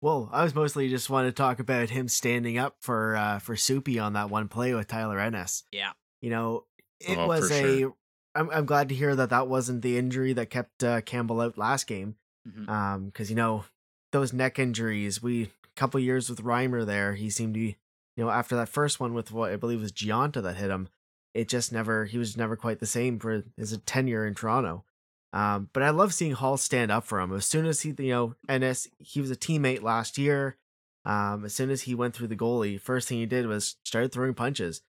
[0.00, 3.56] Well, I was mostly just want to talk about him standing up for uh, for
[3.56, 5.64] Soupy on that one play with Tyler Ennis.
[5.72, 5.92] Yeah.
[6.20, 6.64] You know,
[7.00, 7.78] it Oh, was for a.
[7.80, 7.94] sure.
[8.34, 11.58] am I'm glad to hear that that wasn't the injury that kept uh, Campbell out
[11.58, 12.16] last game.
[12.48, 12.68] Mhm.
[12.68, 13.64] Um, because you know
[14.12, 17.76] those neck injuries, we a couple years with Reimer there, he seemed to, be,
[18.16, 20.88] you know, after that first one with what I believe was Gionta that hit him,
[21.34, 24.84] it just never he was never quite the same for his tenure in Toronto.
[25.32, 27.34] Um, but I love seeing Holl stand up for him.
[27.34, 30.56] As soon as he, you know, Ennis, he was a teammate last year.
[31.04, 34.12] Um, as soon as he went through the goalie, first thing he did was started
[34.12, 34.82] throwing punches.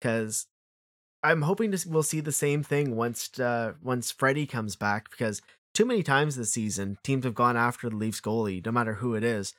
[0.00, 0.46] Because
[1.22, 5.10] I'm hoping to we'll see the same thing once uh, once Freddie comes back.
[5.10, 5.40] Because
[5.74, 9.14] too many times this season, teams have gone after the Leafs goalie, no matter who
[9.14, 9.54] it is,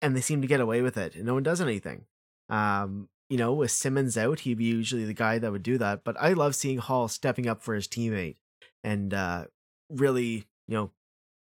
[0.00, 2.04] and they seem to get away with it, and no one does anything.
[2.48, 6.04] Um, you know, with Simmonds out, he'd be usually the guy that would do that.
[6.04, 8.36] But I love seeing Holl stepping up for his teammate
[8.82, 9.44] and uh,
[9.90, 10.90] really, you know,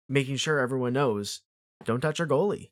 [0.09, 1.41] making sure everyone knows
[1.85, 2.69] don't touch our goalie.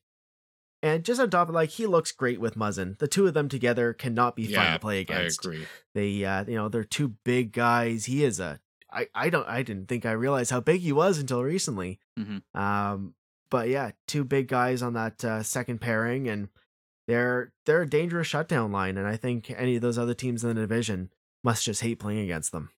[0.83, 2.97] And just on top of like he looks great with Muzzin.
[2.97, 5.45] The two of them together cannot be fun to play against.
[5.45, 5.65] I agree.
[5.93, 8.05] They uh you know, they're two big guys.
[8.05, 8.59] He is a
[8.91, 11.99] I, I don't I didn't think I realized how big he was until recently.
[12.19, 12.41] Mhm.
[12.55, 13.13] Um
[13.49, 16.47] but yeah, two big guys on that uh, second pairing and
[17.07, 20.55] they're they're a dangerous shutdown line and I think any of those other teams in
[20.55, 21.11] the division
[21.43, 22.69] must just hate playing against them.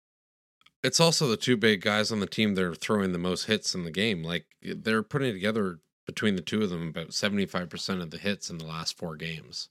[0.83, 3.73] It's also the two big guys on the team that are throwing the most hits
[3.73, 4.21] in the game.
[4.21, 8.57] Like they're putting together between the two of them about 75% of the hits in
[8.57, 9.69] the last four games.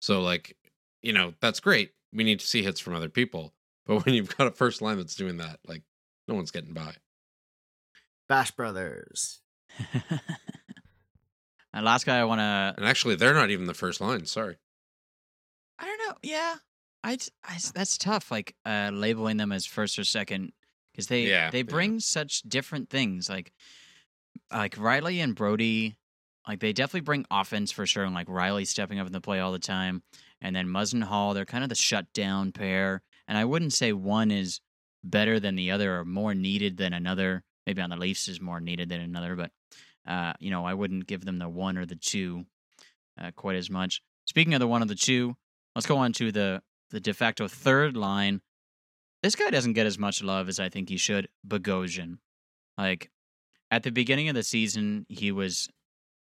[0.00, 0.56] So like,
[1.00, 1.92] you know, that's great.
[2.12, 3.54] We need to see hits from other people.
[3.86, 5.82] But when you've got a first line that's doing that, like
[6.28, 6.94] no one's getting by.
[8.28, 9.40] Bash Brothers.
[11.72, 14.58] and last guy I want to And actually they're not even the first line, sorry.
[15.76, 16.14] I don't know.
[16.22, 16.56] Yeah,
[17.02, 18.30] I, I that's tough.
[18.30, 20.52] Like uh, labeling them as first or second
[20.92, 21.64] because they Yeah, they yeah.
[21.64, 23.28] bring such different things.
[23.28, 23.52] Like
[24.52, 25.96] like Rielly and Brodie,
[26.46, 28.04] like they definitely bring offense for sure.
[28.04, 30.02] And like Rielly stepping up in the play all the time,
[30.40, 33.02] and then Muzzin Holl, they're kind of the shutdown pair.
[33.26, 34.60] And I wouldn't say one is
[35.02, 37.44] better than the other or more needed than another.
[37.66, 39.50] Maybe on the Leafs is more needed than another, but
[40.06, 42.44] uh, you know I wouldn't give them the one or the two
[43.20, 44.02] uh, quite as much.
[44.26, 45.36] Speaking of the one or the two,
[45.74, 48.40] let's go on to the the de facto third line.
[49.22, 51.28] This guy doesn't get as much love as I think he should.
[51.46, 52.18] Bogosian,
[52.78, 53.10] like
[53.70, 55.68] at the beginning of the season, he was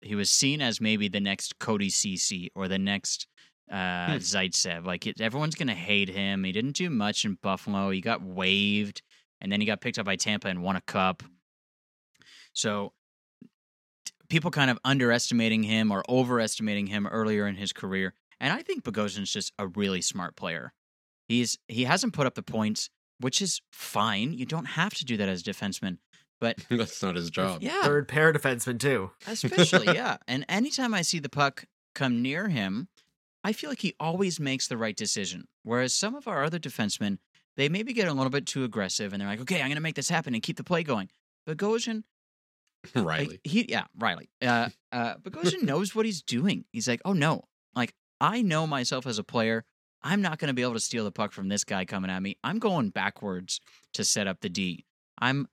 [0.01, 3.29] he was seen as maybe the next Cody Ceci or the next
[3.71, 4.17] uh, Hmm.
[4.17, 4.85] Zaitsev.
[4.85, 6.45] Like it, everyone's gonna hate him.
[6.45, 7.91] He didn't do much in Buffalo.
[7.91, 9.03] He got waived,
[9.41, 11.23] and then he got picked up by Tampa and won a cup.
[12.53, 12.93] So
[14.29, 18.15] people kind of underestimating him or overestimating him earlier in his career.
[18.43, 20.75] And I think Bogosian's just a really smart player.
[21.29, 24.35] He's he hasn't put up the points, which is fine.
[24.35, 25.99] You don't have to do that as a defenseman.
[26.41, 27.63] But That's not his job.
[27.63, 29.13] yeah, Third pair defenseman too.
[29.27, 30.17] especially yeah.
[30.27, 32.89] And anytime I see the puck come near him,
[33.45, 35.47] I feel like he always makes the right decision.
[35.63, 37.19] Whereas some of our other defensemen,
[37.57, 39.81] they maybe get a little bit too aggressive and they're like, okay, I'm going to
[39.81, 41.09] make this happen and keep the play going.
[41.49, 42.03] Bogosian,
[42.95, 43.41] like, Rielly.
[43.45, 44.29] he yeah, Rielly.
[44.41, 46.65] Uh, uh, Bogosian knows what he's doing.
[46.73, 47.45] He's like, oh no,
[47.77, 49.65] like I know myself as a player.
[50.01, 52.23] I'm not going to be able to steal the puck from this guy coming at
[52.23, 52.37] me.
[52.45, 53.61] I'm going backwards
[53.95, 54.87] to set up the D.
[55.19, 55.49] I'm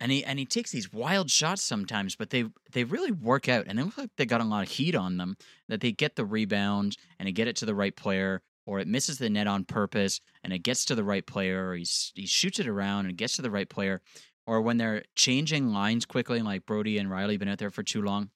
[0.00, 3.64] and he and he takes these wild shots sometimes, but they they really work out,
[3.66, 5.36] and they look like they got a lot of heat on them.
[5.68, 8.86] That they get the rebound and they get it to the right player, or it
[8.86, 12.26] misses the net on purpose and it gets to the right player, or he he
[12.26, 14.02] shoots it around and it gets to the right player,
[14.46, 18.02] or when they're changing lines quickly, like Brodie and Rielly been out there for too
[18.02, 18.30] long,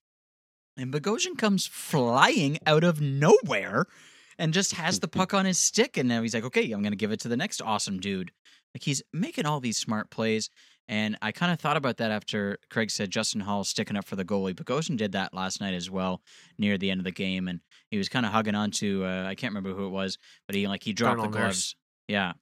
[0.77, 3.87] and Bogosian comes flying out of nowhere
[4.39, 6.97] and just has the puck on his stick, and now he's like, okay, I'm gonna
[6.97, 8.33] give it to the next awesome dude.
[8.75, 10.49] Like he's making all these smart plays.
[10.89, 14.17] And I kind of thought about that after Craig said Justin Holl sticking up for
[14.17, 14.55] the goalie.
[14.55, 16.21] Bogosian did that last night as well
[16.59, 19.25] near the end of the game, and he was kind of hugging on to uh,
[19.27, 21.57] I can't remember who it was, but he like he dropped Darnell the gloves.
[21.57, 21.77] Nurse.
[22.09, 22.33] Yeah,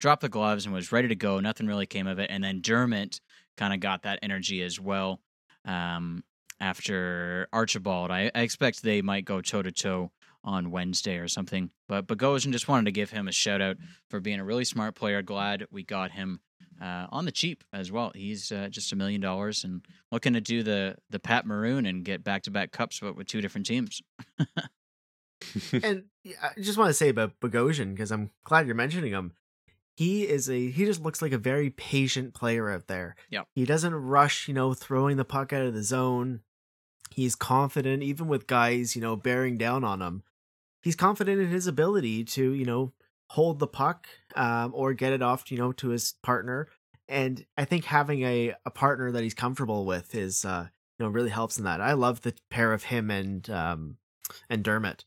[0.00, 1.40] dropped the gloves and was ready to go.
[1.40, 3.20] Nothing really came of it, and then Dermott
[3.56, 5.20] kind of got that energy as well.
[5.64, 6.24] Um,
[6.64, 10.10] after Archibald, I, I expect they might go toe to toe
[10.42, 11.70] on Wednesday or something.
[11.88, 13.76] But Bogosian just wanted to give him a shout out
[14.08, 15.20] for being a really smart player.
[15.20, 16.40] Glad we got him
[16.80, 18.12] uh, on the cheap as well.
[18.14, 22.02] He's uh, just a million dollars and looking to do the the Pat Maroon and
[22.02, 24.00] get back to back cups, but with two different teams.
[25.82, 26.04] and
[26.42, 29.32] I just want to say about Bogosian because I'm glad you're mentioning him.
[29.96, 33.16] He is a he just looks like a very patient player out there.
[33.28, 33.48] Yep.
[33.54, 36.40] He doesn't rush, you know, throwing the puck out of the zone.
[37.14, 40.24] He's confident even with guys, you know, bearing down on him.
[40.82, 42.92] He's confident in his ability to, you know,
[43.30, 46.66] hold the puck um, or get it off, you know, to his partner.
[47.08, 50.66] And I think having a, a partner that he's comfortable with is, uh,
[50.98, 51.80] you know, really helps in that.
[51.80, 53.98] I love the pair of him and um,
[54.50, 55.04] and Dermott.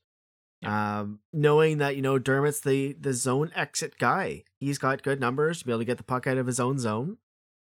[0.63, 5.59] Um, knowing that you know Dermott's the the zone exit guy, he's got good numbers
[5.59, 7.17] to be able to get the puck out of his own zone.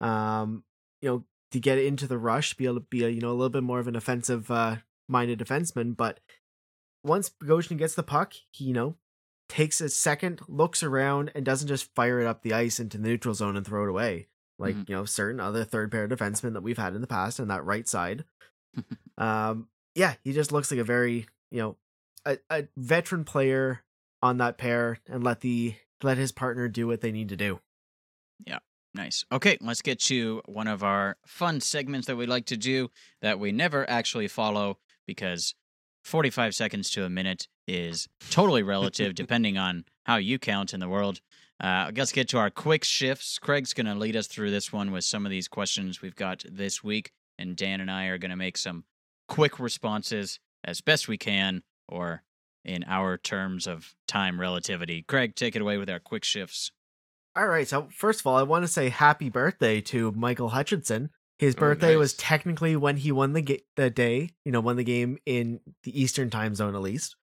[0.00, 0.62] Um,
[1.02, 3.32] you know, to get into the rush, be able to be a, you know a
[3.32, 4.76] little bit more of an offensive uh,
[5.08, 5.96] minded defenseman.
[5.96, 6.20] But
[7.04, 8.96] once Bogosian gets the puck, he you know
[9.48, 13.08] takes a second, looks around, and doesn't just fire it up the ice into the
[13.08, 14.88] neutral zone and throw it away like Mhm.
[14.88, 17.64] you know certain other third pair defensemen that we've had in the past on that
[17.64, 18.24] right side.
[19.18, 21.76] um, yeah, he just looks like a very you know
[22.26, 23.82] a, a veteran player
[24.22, 27.58] on that pair, and let the let his partner do what they need to do.
[28.94, 29.24] Nice.
[29.30, 32.90] Okay, let's get to one of our fun segments that we like to do
[33.22, 35.54] that we never actually follow because
[36.02, 40.88] 45 seconds to a minute is totally relative depending on how you count in the
[40.88, 41.20] world.
[41.60, 43.38] Uh, let's get to our quick shifts.
[43.38, 46.42] Craig's going to lead us through this one with some of these questions we've got
[46.50, 48.84] this week, and Dan and I are going to make some
[49.28, 52.22] quick responses as best we can or
[52.64, 55.02] in our terms of time relativity.
[55.02, 56.72] Craig, take it away with our quick shifts.
[57.36, 61.10] All right, so first of all, I want to say happy birthday to Michael Hutchinson.
[61.38, 64.76] His Oh, birthday was technically when he won the ga- the day, you know, won
[64.76, 67.16] the game in the Eastern time zone at least.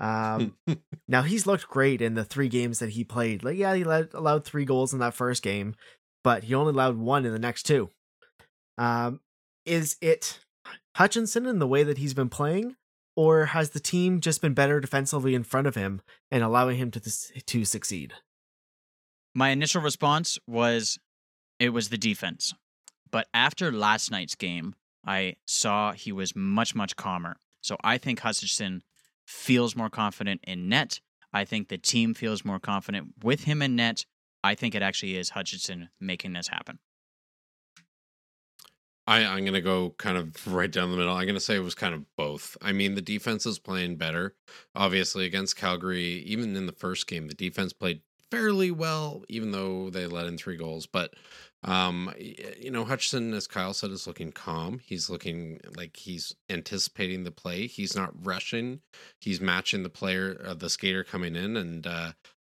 [0.00, 0.56] Um,
[1.08, 3.44] now he's looked great in the three games that he played.
[3.44, 5.76] Like, yeah, he led, allowed three goals in that first game,
[6.24, 7.90] but he only allowed one in the next two.
[8.78, 9.20] Um,
[9.64, 10.40] is it
[10.96, 12.76] Hutchinson in the way that he's been playing,
[13.14, 16.90] or has the team just been better defensively in front of him and allowing him
[16.92, 18.14] to to succeed?
[19.34, 20.98] My initial response was
[21.58, 22.52] it was the defense.
[23.10, 24.74] But after last night's game,
[25.06, 27.36] I saw he was much, much calmer.
[27.60, 28.82] So I think Hutchinson
[29.26, 31.00] feels more confident in net.
[31.32, 34.04] I think the team feels more confident with him in net.
[34.44, 36.78] I think it actually is Hutchinson making this happen.
[39.06, 41.14] I, I'm going to go kind of right down the middle.
[41.14, 42.56] I'm going to say it was kind of both.
[42.62, 44.34] I mean, the defense is playing better.
[44.74, 49.90] Obviously, against Calgary, even in the first game, the defense played fairly well, even though
[49.90, 50.86] they let in three goals.
[50.86, 51.12] But,
[51.62, 54.80] um, you know, Hutchinson, as Kyle said, is looking calm.
[54.82, 57.66] He's looking like he's anticipating the play.
[57.66, 58.80] He's not rushing.
[59.20, 61.58] He's matching the player, uh, the skater coming in.
[61.58, 62.12] And, uh,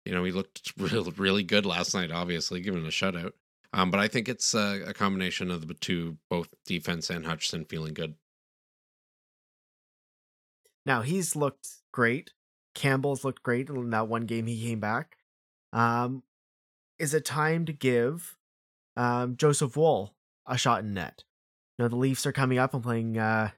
[0.07, 3.33] you know, he looked really, really good last night, obviously, giving a shutout.
[3.75, 7.67] Um, but I think it's a, a combination of the two, both defense and Hutchinson
[7.67, 8.15] feeling good.
[10.87, 12.31] Now he's looked great.
[12.75, 15.15] Campbell's looked great in that one game he came back.
[15.77, 16.22] Um,
[16.98, 18.37] is it time to give
[18.96, 20.14] um, Joseph Woll
[20.46, 21.24] a shot in net?
[21.79, 23.50] You know, the Leafs are coming up and playing uh,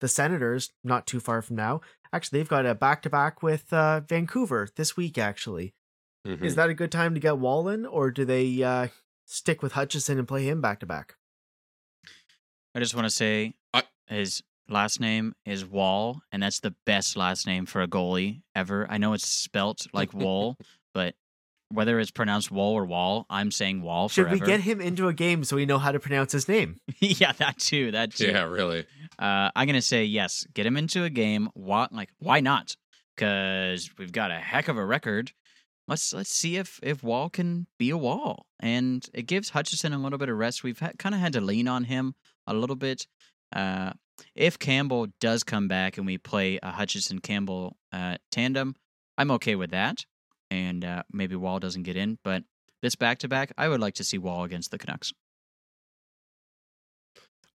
[0.00, 1.80] the Senators not too far from now.
[2.12, 5.74] Actually, they've got a back to back with uh, Vancouver this week, actually.
[6.26, 6.42] Mhm.
[6.42, 8.88] Is that a good time to get Wall in, or do they uh,
[9.24, 11.16] stick with Hutchinson and play him back to back?
[12.74, 17.16] I just want to say I- his last name is Wall, and that's the best
[17.16, 18.86] last name for a goalie ever.
[18.90, 20.56] I know it's spelt like Wall,
[20.94, 21.14] but
[21.70, 24.40] whether it's pronounced wall or wall, I'm saying wall Should forever.
[24.40, 26.76] we get him into a game so we know how to pronounce his name?
[27.00, 27.90] yeah, that too.
[27.90, 28.28] That too.
[28.28, 28.86] Yeah, really.
[29.18, 30.46] Uh, I'm gonna say yes.
[30.54, 31.48] Get him into a game.
[31.54, 31.88] Why?
[31.90, 32.76] Like, why not?
[33.16, 35.32] Because we've got a heck of a record.
[35.88, 39.98] Let's let's see if if Wall can be a Wall, and it gives Hutchinson a
[39.98, 40.64] little bit of rest.
[40.64, 42.14] We've ha- kind of had to lean on him
[42.46, 43.06] a little bit.
[43.54, 43.92] Uh,
[44.34, 48.74] if Campbell does come back and we play a Hutchinson Campbell uh, tandem,
[49.16, 50.04] I'm okay with that.
[50.50, 52.44] And uh, maybe Wall doesn't get in, but
[52.82, 55.12] this back to back, I would like to see Wall against the Canucks.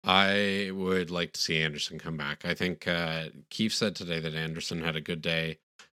[0.02, 2.44] I would like to see Andersen come back.
[2.44, 5.58] I think uh, Keefe said today that Andersen had a good day.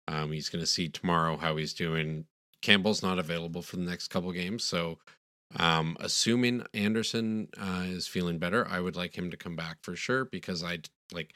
[0.08, 2.24] Um, he's going to see tomorrow how he's doing.
[2.62, 4.98] Campbell's not available for the next couple games, so
[5.56, 9.96] um, assuming Andersen uh, is feeling better, I would like him to come back for
[9.96, 10.78] sure because I
[11.12, 11.34] like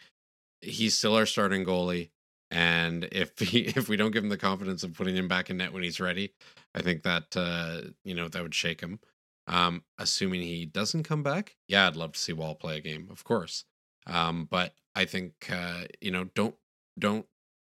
[0.61, 2.11] he's still our starting goalie,
[2.55, 5.59] and if he if we don't give him the confidence of putting him back in
[5.59, 6.33] net when he's ready,
[6.75, 9.01] I think that uh, you know that would shake him.
[9.47, 13.09] Um, assuming he doesn't come back, yeah, I'd love to see Wall play a game,
[13.11, 13.65] of course.
[14.07, 16.55] Um, but I think uh, you know, don't
[16.99, 17.27] don't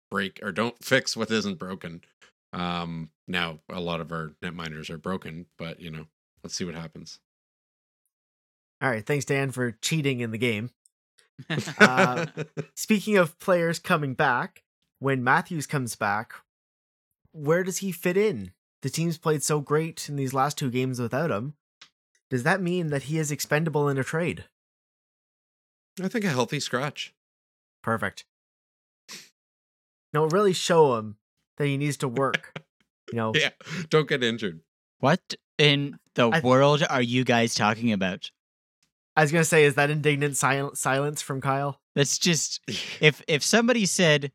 [0.10, 2.02] break or don't fix what isn't broken.
[2.54, 6.06] Um, now a lot of our netminders are broken, but you know,
[6.44, 7.20] let's see what happens.
[8.82, 10.70] All right, thanks Dan for cheating in the game.
[11.78, 12.28] Uh,
[12.76, 14.64] Speaking of players coming back,
[15.00, 16.34] when Matthews comes back,
[17.32, 18.52] where does he fit in?
[18.82, 21.54] The team's played so great in these last two games without him.
[22.30, 24.46] Does that mean that he is expendable in a trade?
[26.02, 27.14] I think a healthy scratch.
[27.84, 28.26] Perfect.
[30.14, 31.18] No, really show him
[31.58, 32.54] that he needs to work.
[33.12, 33.50] You know, Yeah,
[33.90, 34.62] don't get injured.
[34.98, 38.32] What in the I- world are you guys talking about?
[39.16, 41.80] I was gonna say, is that indignant sil- silence from Kyle?
[41.94, 42.62] That's just
[43.00, 44.32] if if somebody said,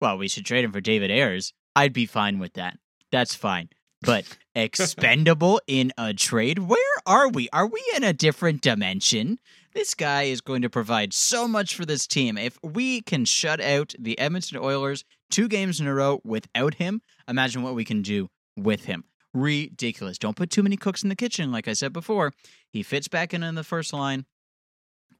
[0.00, 2.78] "Well, we should trade him for David Ayres," I'd be fine with that.
[3.10, 3.68] That's fine.
[4.02, 4.24] But
[4.54, 6.58] expendable in a trade?
[6.60, 7.48] Where are we?
[7.52, 9.38] Are we in a different dimension?
[9.74, 12.38] This guy is going to provide so much for this team.
[12.38, 17.02] If we can shut out the Edmonton Oilers two games in a row without him,
[17.28, 19.04] imagine what we can do with him.
[19.34, 20.16] Ridiculous.
[20.16, 22.32] Don't put too many cooks in the kitchen, like I said before.
[22.70, 24.24] He fits back in in the first line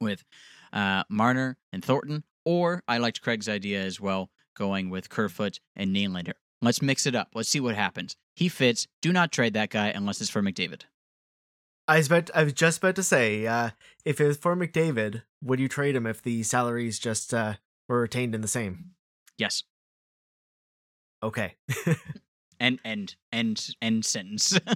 [0.01, 0.23] with
[0.73, 5.95] uh, Marner and Thornton, or I liked Craig's idea as well, going with Kerfoot and
[5.95, 6.33] Nylander.
[6.61, 7.29] Let's mix it up.
[7.33, 8.15] Let's see what happens.
[8.35, 8.87] He fits.
[9.01, 10.81] Do not trade that guy unless it's for McDavid.
[11.87, 13.69] I was about, I was just about to say, uh,
[14.03, 17.53] if it was for McDavid, would you trade him if the salaries just uh,
[17.87, 18.91] were retained in the same?
[19.37, 19.63] Yes.
[21.23, 21.55] Okay.
[22.59, 24.59] and end end end sentence.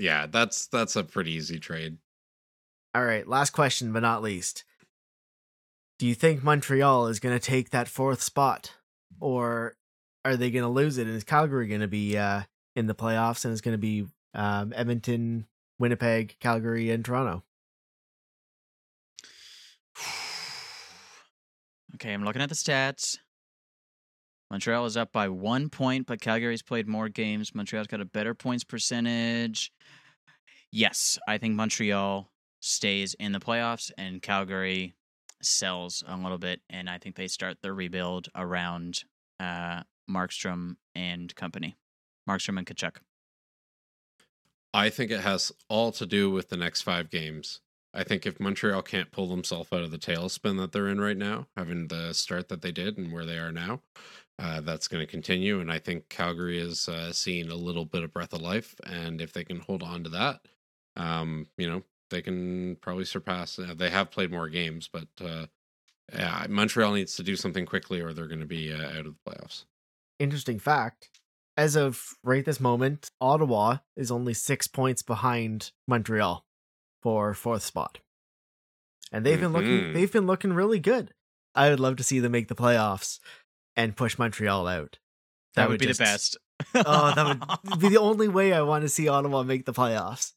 [0.00, 1.98] Yeah, that's that's a pretty easy trade.
[2.94, 4.64] All right, last question, but not least.
[6.00, 8.72] Do you think Montreal is going to take that fourth spot,
[9.20, 9.74] or
[10.24, 11.06] are they going to lose it?
[11.06, 12.44] And is Calgary going to be uh,
[12.74, 13.44] in the playoffs?
[13.44, 15.46] And it's going to be um, Edmonton,
[15.78, 17.42] Winnipeg, Calgary, and Toronto.
[21.96, 23.18] okay, I'm looking at the stats.
[24.50, 27.54] Montreal is up by one point, but Calgary's played more games.
[27.54, 29.70] Montreal's got a better points percentage.
[30.72, 32.30] Yes, I think Montreal
[32.60, 34.94] stays in the playoffs and Calgary
[35.42, 39.04] sells a little bit, and I think they start the rebuild around
[39.38, 41.76] uh, Markstrom and company.
[42.28, 42.96] Markstrom and Tkachuk.
[44.72, 47.60] I think it has all to do with the next five games.
[47.92, 51.16] I think if Montreal can't pull themselves out of the tailspin that they're in right
[51.16, 53.80] now, having the start that they did and where they are now,
[54.38, 55.60] uh, that's going to continue.
[55.60, 58.76] And I think Calgary is uh, seeing a little bit of breath of life.
[58.86, 60.40] And if they can hold on to that,
[60.96, 63.58] um, you know, they can probably surpass.
[63.58, 65.46] Uh, they have played more games, but uh,
[66.12, 69.14] yeah, Montreal needs to do something quickly or they're going to be uh, out of
[69.14, 69.64] the playoffs.
[70.18, 71.08] Interesting fact.
[71.56, 76.44] As of right this moment, Ottawa is only six points behind Montreal
[77.02, 77.98] for fourth spot,
[79.12, 79.94] and they've been looking Mhm.
[79.94, 81.12] they've been looking really good.
[81.54, 83.18] I would love to see them make the playoffs
[83.76, 84.98] and push Montreal out.
[85.54, 86.36] That, would, be just- the best.
[86.74, 90.32] Oh, that would be the only way I want to see Ottawa make the playoffs.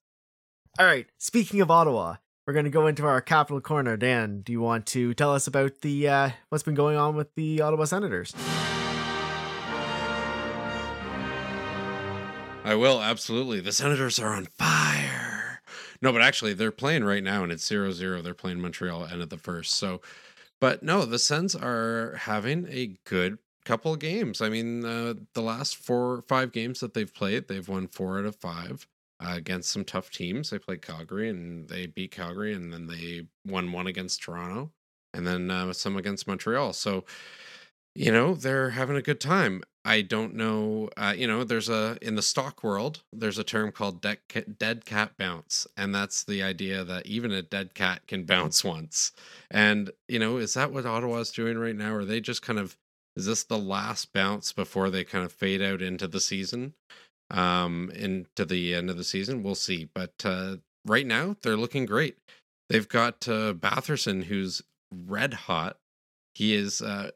[0.79, 1.05] All right.
[1.19, 2.15] Speaking of Ottawa,
[2.47, 3.95] we're going to go into our capital corner.
[3.95, 7.35] Dan, do you want to tell us about the uh, what's been going on with
[7.35, 8.33] the Ottawa Senators?
[12.65, 13.59] I will absolutely.
[13.59, 15.61] The Senators are on fire.
[16.01, 18.23] No, but actually, they're playing right now, and it's 0-0.
[18.23, 19.75] They're playing Montreal end of the first.
[19.75, 20.01] So,
[20.59, 24.41] but no, the Sens are having a good couple games.
[24.41, 28.25] I mean, uh, the last four, five games that they've played, they've won four out
[28.25, 28.87] of five
[29.23, 30.49] uh, against some tough teams.
[30.49, 34.71] They played Calgary, and they beat Calgary, and then they won one against Toronto,
[35.13, 36.73] and then uh, some against Montreal.
[36.73, 37.05] So.
[37.95, 41.97] you know they're having a good time i don't know uh, you know there's a
[42.01, 46.23] in the stock world there's a term called dead cat, dead cat bounce and that's
[46.23, 49.11] the idea that even a dead cat can bounce once
[49.51, 52.77] and you know is that what ottawa's doing right now are they just kind of
[53.15, 56.73] is this the last bounce before they kind of fade out into the season
[57.33, 60.55] um into the end of the season we'll see but uh
[60.85, 62.17] right now they're looking great
[62.69, 64.61] they've got uh batherson who's
[64.91, 65.77] red hot
[66.35, 67.11] he is uh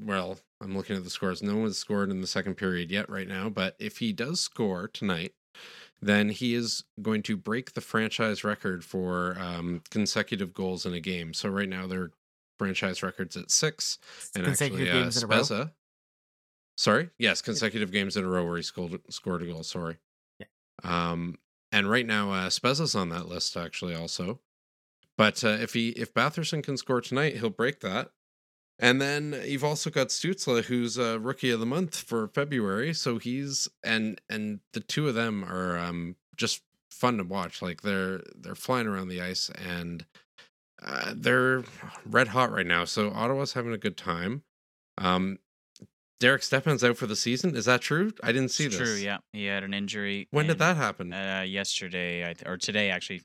[0.00, 1.42] well, I'm looking at the scores.
[1.42, 4.88] No one's scored in the second period yet right now, but if he does score
[4.88, 5.32] tonight,
[6.02, 11.00] then he is going to break the franchise record for um, consecutive goals in a
[11.00, 11.32] game.
[11.32, 12.10] So right now their
[12.58, 13.98] franchise records at six,
[14.34, 15.40] and actually uh, in a row?
[15.40, 15.72] Spezza.
[16.76, 19.62] Sorry, yes, consecutive games in a row where he scored scored a goal.
[19.62, 19.96] Sorry.
[20.38, 20.46] Yeah.
[20.84, 21.38] Um,
[21.72, 24.40] and right now uh, Spezza's on that list actually also.
[25.16, 28.10] But uh, if he if Batherson can score tonight, he'll break that.
[28.78, 32.92] And then you've also got Stützle, who's a rookie of the month for February.
[32.92, 37.62] So he's and and the two of them are um just fun to watch.
[37.62, 40.04] Like they're they're flying around the ice and
[40.84, 41.64] uh, they're
[42.04, 42.84] red hot right now.
[42.84, 44.42] So Ottawa's having a good time.
[44.98, 45.38] Um,
[46.18, 47.54] Derek Stepan's out for the season.
[47.54, 48.12] Is that true?
[48.22, 48.88] I didn't see It's this.
[48.88, 48.98] true.
[48.98, 50.28] Yeah, he had an injury.
[50.30, 51.12] When did that happen?
[51.12, 53.22] Uh, yesterday, I th- or today actually.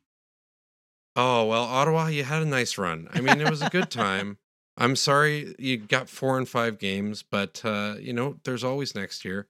[1.16, 3.08] Oh well, Ottawa, you had a nice run.
[3.14, 4.38] I mean, it was a good time.
[4.78, 9.24] I'm sorry you got four and five games, but uh, you know, there's always next
[9.26, 9.48] year.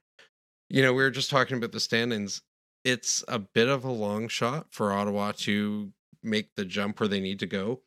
[0.70, 2.42] You know, we were just talking about the standings.
[2.84, 5.92] It's a bit of a long shot for Ottawa to
[6.24, 7.82] make the jump where they need to go.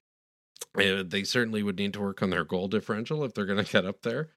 [0.76, 3.70] Uh, they certainly would need to work on their goal differential if they're going to
[3.72, 4.30] get up there.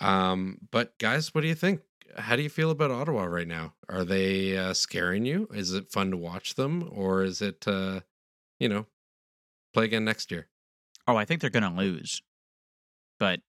[0.00, 1.80] Um, but guys, what do you think?
[2.16, 3.74] How do you feel about Ottawa right now?
[3.88, 5.48] Are they uh, scaring you?
[5.52, 8.00] Is it fun to watch them, or is it, uh,
[8.60, 8.86] you know,
[9.72, 10.48] play again next year?
[11.06, 12.22] Oh, I think they're gonna lose,
[13.18, 13.40] but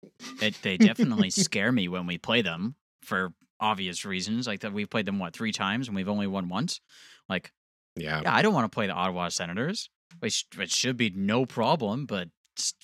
[0.41, 4.47] it, they definitely scare me when we play them for obvious reasons.
[4.47, 6.81] Like that, we've played them what three times and we've only won once.
[7.29, 7.51] Like,
[7.95, 9.89] Yeah, yeah, I don't want to play the Ottawa Senators,
[10.19, 12.05] which which should be no problem.
[12.05, 12.29] But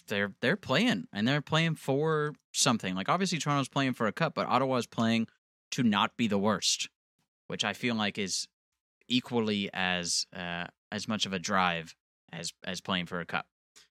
[0.08, 2.96] they're they're playing and they're playing for something.
[2.96, 5.28] Like obviously Toronto's playing for a cup, but Ottawa's playing
[5.72, 6.90] to not be the worst,
[7.48, 8.48] which I feel like is
[9.08, 11.96] equally as uh, as much of a drive
[12.32, 13.46] as as playing for a cup.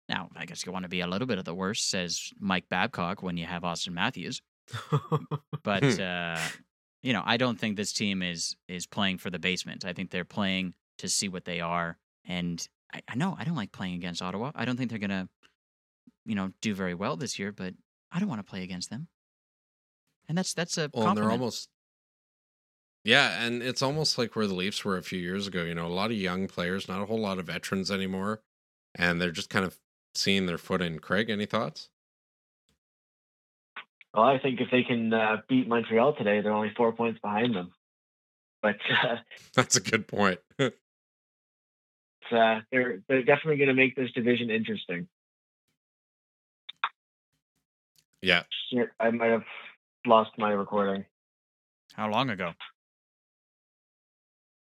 [0.09, 2.69] Now, I guess you want to be a little bit of the worst, says Mike
[2.69, 4.43] Babcock when you have Auston Matthews.
[5.63, 6.01] But Hmm.
[6.01, 6.41] uh,
[7.03, 9.85] you know, I don't think this team is is playing for the basement.
[9.85, 11.99] I think they're playing to see what they are.
[12.25, 14.53] And I, I know I don't like playing against Ottawa.
[14.55, 15.29] I don't think they're gonna,
[16.31, 17.51] you know, do very well this year.
[17.51, 17.75] But
[18.13, 19.09] I don't want to play against them.
[20.29, 21.69] And that's that's a Well, and they're almost.
[23.03, 25.65] Yeah, and it's almost like where the Leafs were a few years ago.
[25.65, 28.43] You know, a lot of young players, not a whole lot of veterans anymore,
[28.95, 29.77] and they're just kind of
[30.15, 31.01] seeing their foot in.
[31.01, 31.89] Craig, any thoughts?
[34.15, 37.57] Well, I think if they can uh, beat Montreal today, they're only four points behind
[37.57, 37.73] them.
[38.63, 39.17] But uh,
[39.55, 40.39] That's a good point.
[40.59, 40.77] it's,
[42.31, 45.09] uh, they're they're definitely going to make this division interesting.
[48.23, 48.43] Yeah,
[48.73, 49.45] Shit, I might have
[50.07, 51.05] lost my recording.
[51.95, 52.53] How long ago?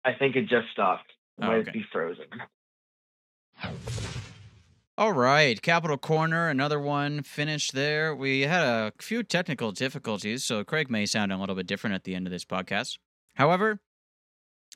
[0.06, 1.10] I think it just stopped.
[1.40, 1.72] It Oh, might okay.
[1.72, 2.26] be frozen.
[4.96, 8.16] All right, Capital Corner, another one finished there.
[8.16, 12.04] We had a few technical difficulties, so Craig may sound a little bit different at
[12.04, 13.00] the end of this podcast.
[13.36, 13.80] However,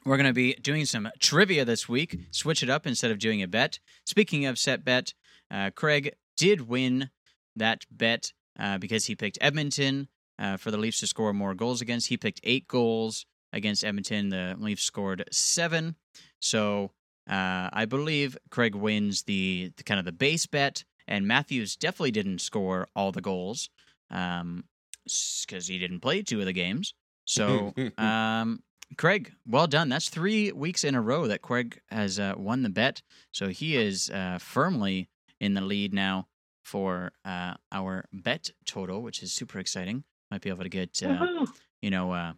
[0.05, 2.17] we're going to be doing some trivia this week.
[2.32, 3.80] Switch it up instead of doing a bet.
[4.05, 5.13] Speaking of set bet,
[5.51, 7.11] uh, Craig did win
[7.55, 10.08] that bet uh, because he picked Edmonton
[10.39, 12.08] uh, for the Leafs to score more goals against.
[12.08, 14.30] He picked eight goals against Edmonton.
[14.30, 15.95] The Leafs scored seven.
[16.39, 16.91] So
[17.30, 22.12] uh, I believe Craig wins the, the kind of the base bet, and Matthews definitely
[22.12, 23.70] didn't score all the goals
[24.10, 26.93] because he didn't play two of the games.
[27.26, 28.64] So, um,
[28.97, 29.89] Craig, well done.
[29.89, 33.01] That's three weeks in a row that Craig has uh, won the bet.
[33.32, 36.28] So he is uh, firmly in the lead now
[36.68, 40.03] for uh, our bet total, which is super exciting.
[40.30, 41.45] Might be able to get uh,
[41.82, 42.34] you know uh,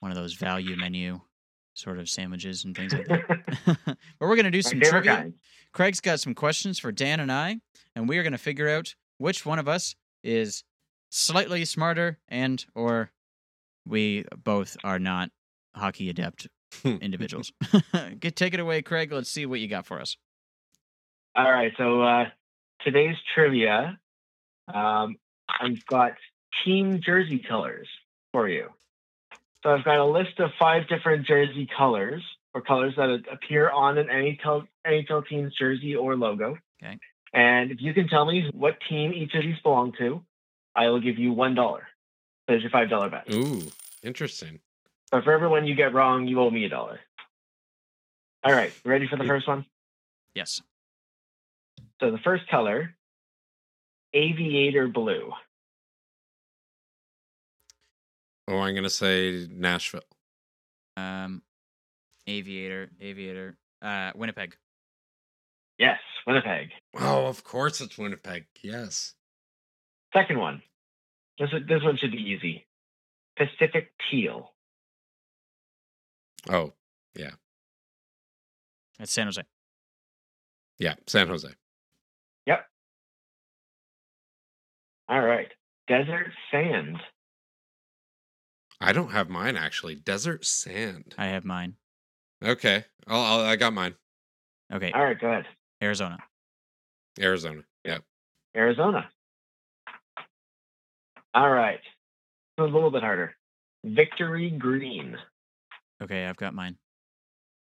[0.00, 1.20] one of those value menu
[1.74, 3.44] sort of sandwiches and things like that.
[3.86, 5.30] but we're gonna do some trivia.
[5.72, 7.60] Craig's got some questions for Dan and I,
[7.94, 9.94] and we are going to figure out which one of us
[10.24, 10.64] is
[11.10, 13.12] slightly smarter and or
[13.86, 15.30] we both are not
[15.76, 16.48] hockey adept
[16.84, 17.52] individuals.
[18.18, 19.12] Get take it away, Craig.
[19.12, 20.16] Let's see what you got for us.
[21.36, 22.24] All right, so uh,
[22.84, 23.98] today's trivia,
[24.72, 25.16] um,
[25.48, 26.12] I've got
[26.64, 27.88] team jersey colors
[28.32, 28.68] for you.
[29.62, 32.22] So I've got a list of five different jersey colors
[32.54, 36.56] or colors that appear on an NHL, NHL team's jersey or logo.
[36.82, 36.98] Okay.
[37.32, 40.22] And if you can tell me what team each of these belong to,
[40.74, 41.86] I will give you one dollar.
[42.48, 43.32] There's your five dollar bet.
[43.32, 43.62] Ooh,
[44.02, 44.60] interesting.
[45.10, 47.00] But for everyone you get wrong, you owe me a dollar.
[48.42, 49.66] All right, ready for the first one?
[50.34, 50.62] Yes.
[52.00, 52.94] So the first color,
[54.14, 55.32] aviator blue.
[58.48, 60.00] Oh, I'm gonna say Nashville.
[60.96, 61.42] Um,
[62.26, 64.56] aviator, aviator, uh, Winnipeg.
[65.78, 66.70] Yes, Winnipeg.
[66.98, 68.46] Oh, of course it's Winnipeg.
[68.62, 69.14] Yes.
[70.12, 70.62] Second one.
[71.38, 72.66] This one- this one should be easy.
[73.36, 74.54] Pacific teal.
[76.48, 76.74] Oh,
[77.14, 77.30] yeah.
[78.98, 79.42] It's San Jose.
[80.78, 81.48] yeah, San Jose.
[85.10, 85.48] All right.
[85.88, 86.96] Desert sand.
[88.80, 89.96] I don't have mine actually.
[89.96, 91.14] Desert sand.
[91.18, 91.74] I have mine.
[92.42, 93.94] Okay, I'll, I'll, I got mine.
[94.72, 95.46] Okay, All right, go ahead.
[95.82, 96.16] Arizona.
[97.20, 97.62] Arizona.
[97.84, 98.04] Yep.
[98.56, 99.10] Arizona.
[101.34, 101.80] All right.
[102.58, 103.34] A little bit harder.
[103.84, 105.16] Victory green.
[106.00, 106.76] Okay, I've got mine.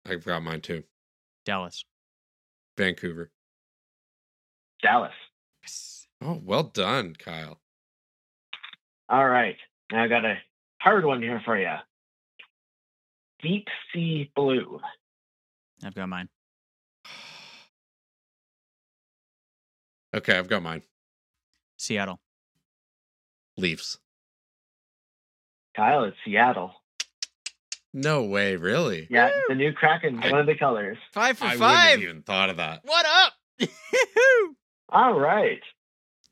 [0.05, 0.83] I've got mine too.
[1.45, 1.85] Dallas.
[2.77, 3.31] Vancouver.
[4.81, 5.11] Dallas.
[5.63, 6.07] Yes.
[6.21, 7.59] Oh, well done, Kyle.
[9.09, 9.55] All right.
[9.91, 10.35] Now I got a
[10.81, 11.73] hard one here for you.
[13.41, 14.79] Deep sea blue.
[15.83, 16.29] I've got mine.
[20.11, 20.81] Okay, I've got mine.
[21.77, 22.19] Seattle.
[23.57, 23.99] Leafs.
[25.75, 26.73] Kyle, it's Seattle.
[27.93, 29.05] No way, really?
[29.11, 30.97] Yeah, the new Kraken, I- one of the colors.
[31.13, 32.81] Five for I wouldn't have even thought of that.
[32.85, 33.33] What up?
[34.91, 35.61] All right.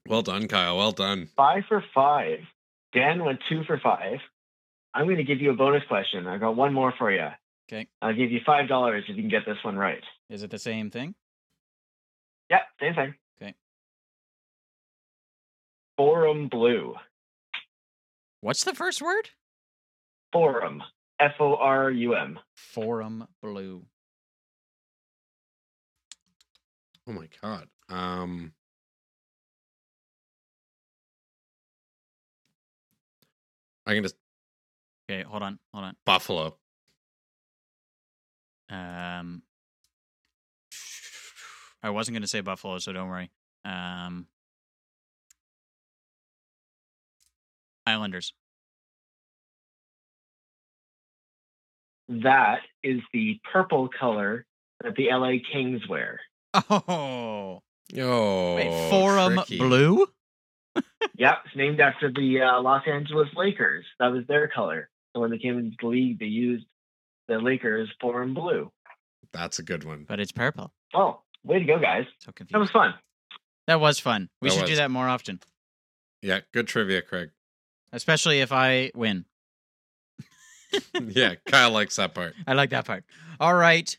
[0.07, 0.77] Well done, Kyle.
[0.77, 1.29] Well done.
[1.35, 2.39] Five for five.
[2.93, 4.19] Dan went two for five.
[4.93, 6.25] I'm going to give you a bonus question.
[6.27, 7.27] I got one more for you.
[7.71, 7.87] Okay.
[8.01, 10.01] I'll give you five dollars if you can get this one right.
[10.29, 11.13] Is it the same thing?
[12.49, 13.13] Yep, same thing.
[13.41, 13.53] Okay.
[15.97, 16.95] Forum blue.
[18.41, 19.29] What's the first word?
[20.31, 20.81] Forum.
[21.19, 22.39] F O R U M.
[22.55, 23.83] Forum blue.
[27.07, 27.67] Oh my god.
[27.89, 28.53] Um
[33.85, 34.13] I can gonna
[35.09, 35.95] Okay, hold on, hold on.
[36.05, 36.57] Buffalo.
[38.69, 39.41] Um,
[41.81, 43.31] I wasn't going to say Buffalo, so don't worry.
[43.63, 44.27] Um,
[47.85, 48.33] Islanders.
[52.09, 54.45] That is the purple color
[54.83, 56.19] that the LA Kings wear.
[56.69, 57.61] Oh,
[57.97, 59.57] Oh, wait, Forum tricky.
[59.59, 60.07] Blue.
[61.17, 63.85] Yep, it's named after the uh, Los Angeles Lakers.
[63.99, 64.89] That was their color.
[65.15, 66.65] So when they came into the league, they used
[67.27, 68.71] the Lakers Forum blue.
[69.33, 70.05] That's a good one.
[70.07, 70.71] But it's purple.
[70.93, 72.05] Oh, way to go, guys!
[72.19, 72.93] So That was fun.
[73.65, 74.29] That was fun.
[74.41, 75.39] We That should do that more often,
[76.21, 77.31] Yeah, good trivia, Craig.
[77.91, 79.25] especially if I win.
[81.01, 82.33] yeah, Kyle likes that part.
[82.47, 83.03] I like that part.
[83.39, 83.97] All right.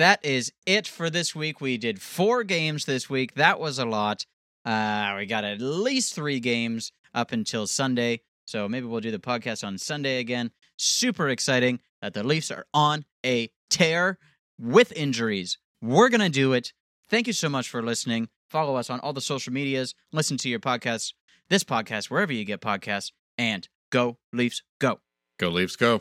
[0.00, 1.60] That is it for this week.
[1.60, 3.34] We did four games this week.
[3.34, 4.24] That was a lot.
[4.64, 8.22] Uh, we got at least three games up until Sunday.
[8.46, 10.52] So maybe we'll do the podcast on Sunday again.
[10.78, 14.16] Super exciting that the Leafs are on a tear
[14.58, 15.58] with injuries.
[15.82, 16.72] We're going to do it.
[17.10, 18.30] Thank you so much for listening.
[18.48, 19.94] Follow us on all the social medias.
[20.12, 21.12] Listen to your podcasts,
[21.50, 25.00] this podcast, wherever you get podcasts, and go, Leafs, go.
[25.38, 26.00] Go Leafs, go.